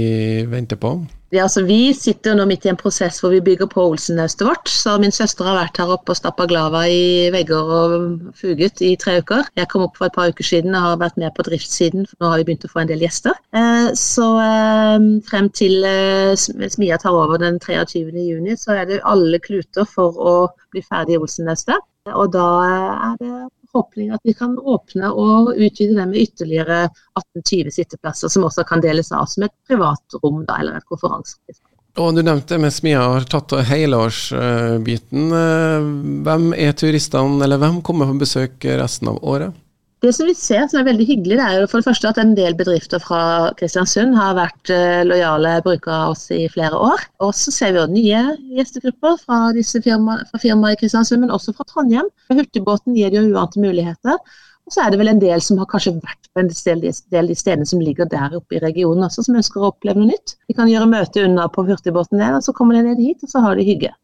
venter 0.51 0.77
på? 0.77 0.99
Ja, 1.35 1.43
altså 1.43 1.65
Vi 1.67 1.91
sitter 1.91 2.37
nå 2.37 2.45
midt 2.47 2.63
i 2.63 2.69
en 2.71 2.77
prosess 2.79 3.17
hvor 3.19 3.33
vi 3.33 3.41
bygger 3.43 3.67
på 3.67 3.83
Olsen-naustet 3.83 4.45
vårt. 4.47 4.69
så 4.71 4.95
Min 5.01 5.11
søster 5.11 5.43
har 5.43 5.57
vært 5.57 5.79
her 5.81 5.91
oppe 5.91 6.13
og 6.13 6.19
stappa 6.19 6.45
glava 6.47 6.85
i 6.87 7.27
vegger 7.35 7.71
og 7.79 7.95
fuget 8.39 8.79
i 8.81 8.93
tre 8.95 9.17
uker. 9.19 9.49
Jeg 9.59 9.67
kom 9.67 9.83
opp 9.83 9.99
for 9.99 10.07
et 10.07 10.15
par 10.15 10.31
uker 10.31 10.47
siden 10.47 10.75
og 10.75 10.85
har 10.85 11.01
vært 11.01 11.19
med 11.19 11.35
på 11.35 11.43
driftssiden, 11.43 12.07
for 12.07 12.15
nå 12.21 12.31
har 12.31 12.39
vi 12.39 12.47
begynt 12.47 12.63
å 12.69 12.71
få 12.71 12.83
en 12.83 12.91
del 12.93 13.03
gjester. 13.03 13.35
Eh, 13.51 13.91
så 13.99 14.29
eh, 14.45 15.09
frem 15.27 15.51
til 15.51 15.83
eh, 15.83 16.31
Smia 16.37 17.01
tar 17.01 17.19
over 17.19 17.43
den 17.43 17.59
23. 17.59 18.07
juni, 18.15 18.55
så 18.55 18.79
er 18.79 18.87
det 18.87 19.03
alle 19.03 19.43
kluter 19.43 19.83
for 19.83 20.15
å 20.15 20.37
bli 20.71 20.85
ferdig 20.85 21.17
i 21.17 21.21
Olsen-naustet. 21.21 21.83
Og 22.15 22.31
da 22.31 22.49
er 22.63 23.19
det 23.19 23.35
forhåpning 23.71 24.11
at 24.15 24.23
vi 24.23 24.33
kan 24.37 24.57
åpne 24.59 25.11
og 25.11 25.53
utvide 25.55 25.97
det 25.97 26.07
med 26.09 26.21
ytterligere 26.23 26.79
18-20 27.37 27.73
sitteplasser, 27.79 28.31
som 28.33 28.47
også 28.47 28.65
kan 28.67 28.83
deles 28.83 29.11
av 29.11 29.25
som 29.29 29.47
et 29.47 29.55
privat 29.67 30.19
rom 30.23 30.43
da, 30.47 30.59
eller 30.61 30.79
et 30.79 30.89
konferanserom. 30.89 31.61
Og 31.97 32.13
Du 32.13 32.21
nevnte 32.21 32.59
med 32.61 32.73
har 32.93 33.25
tatt 33.25 33.55
helårsbiten. 33.65 35.31
Hvem 36.27 36.51
er 36.53 36.75
turistene, 36.77 37.39
eller 37.43 37.57
hvem 37.57 37.81
kommer 37.81 38.05
på 38.11 38.19
besøk 38.21 38.67
resten 38.77 39.09
av 39.09 39.17
året? 39.25 39.55
Det 40.05 40.11
som 40.13 40.27
vi 40.29 40.33
ser 40.37 40.67
som 40.69 40.77
er 40.77 40.85
veldig 40.85 41.05
hyggelig, 41.09 41.37
det 41.39 41.45
er 41.45 41.55
jo 41.57 41.69
for 41.71 41.81
det 41.81 41.87
første 41.87 42.09
at 42.11 42.19
en 42.21 42.35
del 42.37 42.53
bedrifter 42.57 43.01
fra 43.01 43.21
Kristiansund 43.57 44.13
har 44.13 44.35
vært 44.37 44.69
uh, 44.69 45.01
lojale 45.09 45.55
brukere 45.65 45.95
av 46.03 46.11
oss 46.13 46.27
i 46.35 46.43
flere 46.53 46.77
år. 46.77 47.01
Og 47.25 47.31
så 47.33 47.49
ser 47.55 47.73
vi 47.73 47.79
jo 47.81 47.85
nye 47.89 48.19
gjestegrupper 48.59 49.15
fra, 49.23 49.39
disse 49.57 49.81
firma, 49.81 50.19
fra 50.29 50.41
firmaer 50.43 50.75
i 50.75 50.79
Kristiansund, 50.83 51.23
men 51.23 51.33
også 51.33 51.55
fra 51.57 51.65
Trondheim. 51.65 52.11
Hurtigbåten 52.29 52.93
gir 52.93 53.17
jo 53.17 53.25
uante 53.31 53.63
muligheter. 53.63 54.21
Og 54.67 54.75
så 54.75 54.83
er 54.83 54.93
det 54.93 54.99
vel 55.01 55.09
en 55.15 55.23
del 55.23 55.41
som 55.41 55.57
har 55.57 55.69
kanskje 55.71 55.95
vært 55.97 56.29
på 56.29 56.43
en 56.43 56.51
del 56.51 56.85
av 56.85 57.31
de 57.31 57.39
stedene 57.39 57.65
som 57.65 57.81
ligger 57.81 58.05
der 58.11 58.37
oppe 58.37 58.59
i 58.59 58.61
regionen 58.61 59.07
også, 59.07 59.25
som 59.25 59.39
ønsker 59.39 59.63
å 59.63 59.71
oppleve 59.71 59.97
noe 59.97 60.11
nytt. 60.11 60.35
De 60.45 60.53
kan 60.59 60.69
gjøre 60.69 60.91
møte 60.91 61.25
unna 61.25 61.47
på 61.49 61.65
hurtigbåten 61.65 62.21
der, 62.21 62.37
og 62.37 62.45
så 62.45 62.53
kommer 62.53 62.77
de 62.77 62.85
ned 62.91 63.01
hit, 63.01 63.25
og 63.25 63.33
så 63.33 63.41
har 63.47 63.57
de 63.57 63.65
hygge. 63.65 63.95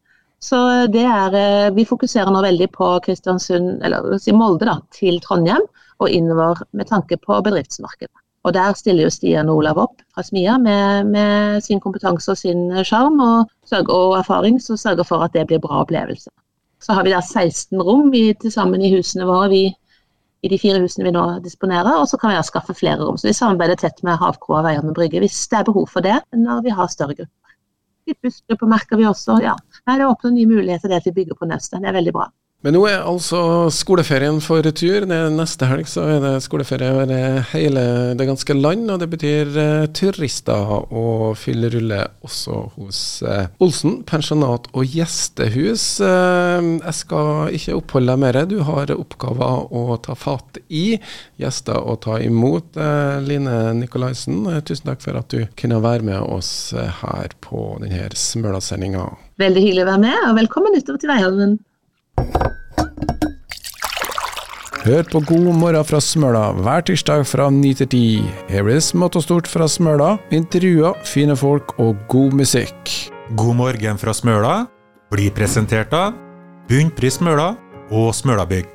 Så 0.42 0.58
det 0.90 1.06
er, 1.06 1.38
eh, 1.38 1.70
Vi 1.70 1.86
fokuserer 1.86 2.34
nå 2.34 2.42
veldig 2.42 2.72
på 2.74 2.90
Kristiansund, 3.06 3.78
eller 3.86 4.18
si 4.18 4.34
Molde 4.34 4.66
da, 4.66 4.80
til 4.90 5.22
Trondheim 5.22 5.62
og 6.02 6.10
innover 6.10 6.62
med 6.72 6.88
tanke 6.90 7.18
på 7.20 7.40
bedriftsmarkedet. 7.46 8.14
Og 8.44 8.54
Der 8.54 8.72
stiller 8.76 9.06
jo 9.06 9.10
Stian 9.10 9.48
og 9.48 9.62
Olav 9.62 9.78
opp 9.80 10.02
fra 10.14 10.22
Smia 10.22 10.58
med, 10.60 11.06
med 11.08 11.62
sin 11.64 11.80
kompetanse 11.80 12.30
og 12.30 12.36
sin 12.38 12.66
sjarm 12.84 13.20
og, 13.24 13.48
og, 13.72 14.18
erfaring, 14.18 14.60
som 14.60 14.76
sørger 14.76 15.06
for 15.08 15.24
at 15.24 15.32
det 15.32 15.46
blir 15.48 15.62
bra 15.64 15.80
opplevelse. 15.80 16.28
Så 16.84 16.92
har 16.92 17.06
vi 17.06 17.14
da 17.14 17.22
16 17.24 17.80
rom 17.80 18.12
til 18.12 18.52
sammen 18.52 18.82
i 18.84 18.92
husene 18.92 19.24
våre, 19.24 19.48
vi, 19.48 19.62
i 20.44 20.50
de 20.52 20.58
fire 20.60 20.82
husene 20.82 21.08
vi 21.08 21.14
nå 21.16 21.24
disponerer. 21.40 21.96
Og 21.96 22.08
så 22.10 22.20
kan 22.20 22.34
vi 22.34 22.36
da 22.36 22.44
skaffe 22.44 22.76
flere 22.76 23.00
rom. 23.00 23.16
Så 23.16 23.30
vi 23.30 23.36
samarbeider 23.38 23.80
tett 23.80 24.04
med 24.04 24.20
Havkroa 24.20 24.60
Veier 24.66 24.84
med 24.84 24.92
Brygge 24.98 25.24
hvis 25.24 25.40
det 25.48 25.62
er 25.62 25.70
behov 25.70 25.88
for 25.88 26.04
det 26.04 26.18
når 26.36 26.66
vi 26.68 26.76
har 26.76 26.92
større 26.92 27.16
grupper. 27.16 27.56
Litt 28.04 28.20
bussgrupper 28.20 28.68
merker 28.68 29.00
vi 29.00 29.08
også. 29.08 29.38
ja. 29.40 29.56
Nei, 29.88 29.96
Det 29.98 30.06
åpner 30.06 30.36
nye 30.36 30.50
muligheter 30.50 30.92
det 30.92 31.00
at 31.00 31.06
vi 31.08 31.16
bygger 31.22 31.40
på 31.40 31.48
Nøstet. 31.48 31.80
Det 31.80 31.88
er 31.88 31.96
veldig 31.96 32.12
bra. 32.12 32.28
Men 32.64 32.72
nå 32.78 32.86
er 32.88 33.02
altså 33.04 33.38
skoleferien 33.68 34.38
for 34.40 34.64
retur. 34.64 35.04
Neste 35.04 35.66
helg 35.68 35.84
så 35.90 36.06
er 36.14 36.22
det 36.22 36.30
skoleferie 36.46 36.94
over 36.94 37.10
hele 37.50 37.82
det 38.16 38.24
ganske 38.24 38.54
land. 38.56 38.86
Og 38.88 39.02
det 39.02 39.08
betyr 39.12 39.50
eh, 39.60 39.84
turister 39.92 40.72
og 40.88 41.34
fyllerulle 41.36 41.98
også 42.24 42.62
hos 42.78 43.00
eh, 43.28 43.50
Olsen 43.60 43.98
pensjonat 44.08 44.70
og 44.72 44.96
gjestehus. 44.96 45.84
Eh, 46.08 46.70
jeg 46.78 46.96
skal 47.02 47.52
ikke 47.58 47.76
oppholde 47.82 48.14
deg 48.14 48.24
mer. 48.24 48.40
Du 48.48 48.56
har 48.64 48.94
oppgaver 48.96 49.68
å 49.68 50.00
ta 50.00 50.16
fatt 50.16 50.62
i. 50.72 50.96
Gjester 51.36 51.76
å 51.76 51.98
ta 52.00 52.16
imot. 52.24 52.80
Line 53.28 53.58
Nikolaisen, 53.76 54.40
tusen 54.64 54.88
takk 54.88 55.04
for 55.04 55.20
at 55.20 55.36
du 55.36 55.44
kunne 55.60 55.84
være 55.84 56.08
med 56.08 56.32
oss 56.32 56.72
her 56.72 57.36
på 57.44 57.74
denne 57.84 58.08
Smøla-sendinga. 58.16 59.04
Veldig 59.44 59.68
hyggelig 59.68 59.84
å 59.84 59.92
være 59.92 60.04
med, 60.08 60.18
og 60.30 60.36
velkommen 60.40 60.80
utover 60.80 61.04
til 61.04 61.12
Veiholmen. 61.12 61.56
Hør 64.84 65.06
på 65.08 65.20
God 65.24 65.46
morgen 65.56 65.86
fra 65.88 65.96
Smøla 65.96 66.42
hver 66.58 66.82
tirsdag 66.84 67.22
fra 67.24 67.46
9 67.48 67.70
til 67.78 67.86
10. 67.88 68.00
Her 68.52 68.66
er 68.68 68.82
smått 68.84 69.16
og 69.16 69.24
stort 69.24 69.48
fra 69.48 69.64
Smøla, 69.64 70.10
intervjuer, 70.28 70.98
fine 71.08 71.32
folk 71.40 71.72
og 71.80 72.02
god 72.12 72.36
musikk. 72.36 72.92
God 73.32 73.56
morgen 73.62 73.96
fra 73.96 74.12
Smøla 74.12 74.52
blir 75.14 75.32
presentert 75.32 75.96
av 75.96 76.12
Bunnpris 76.68 77.16
Smøla 77.16 77.54
og 77.96 78.12
Smølabygg. 78.12 78.73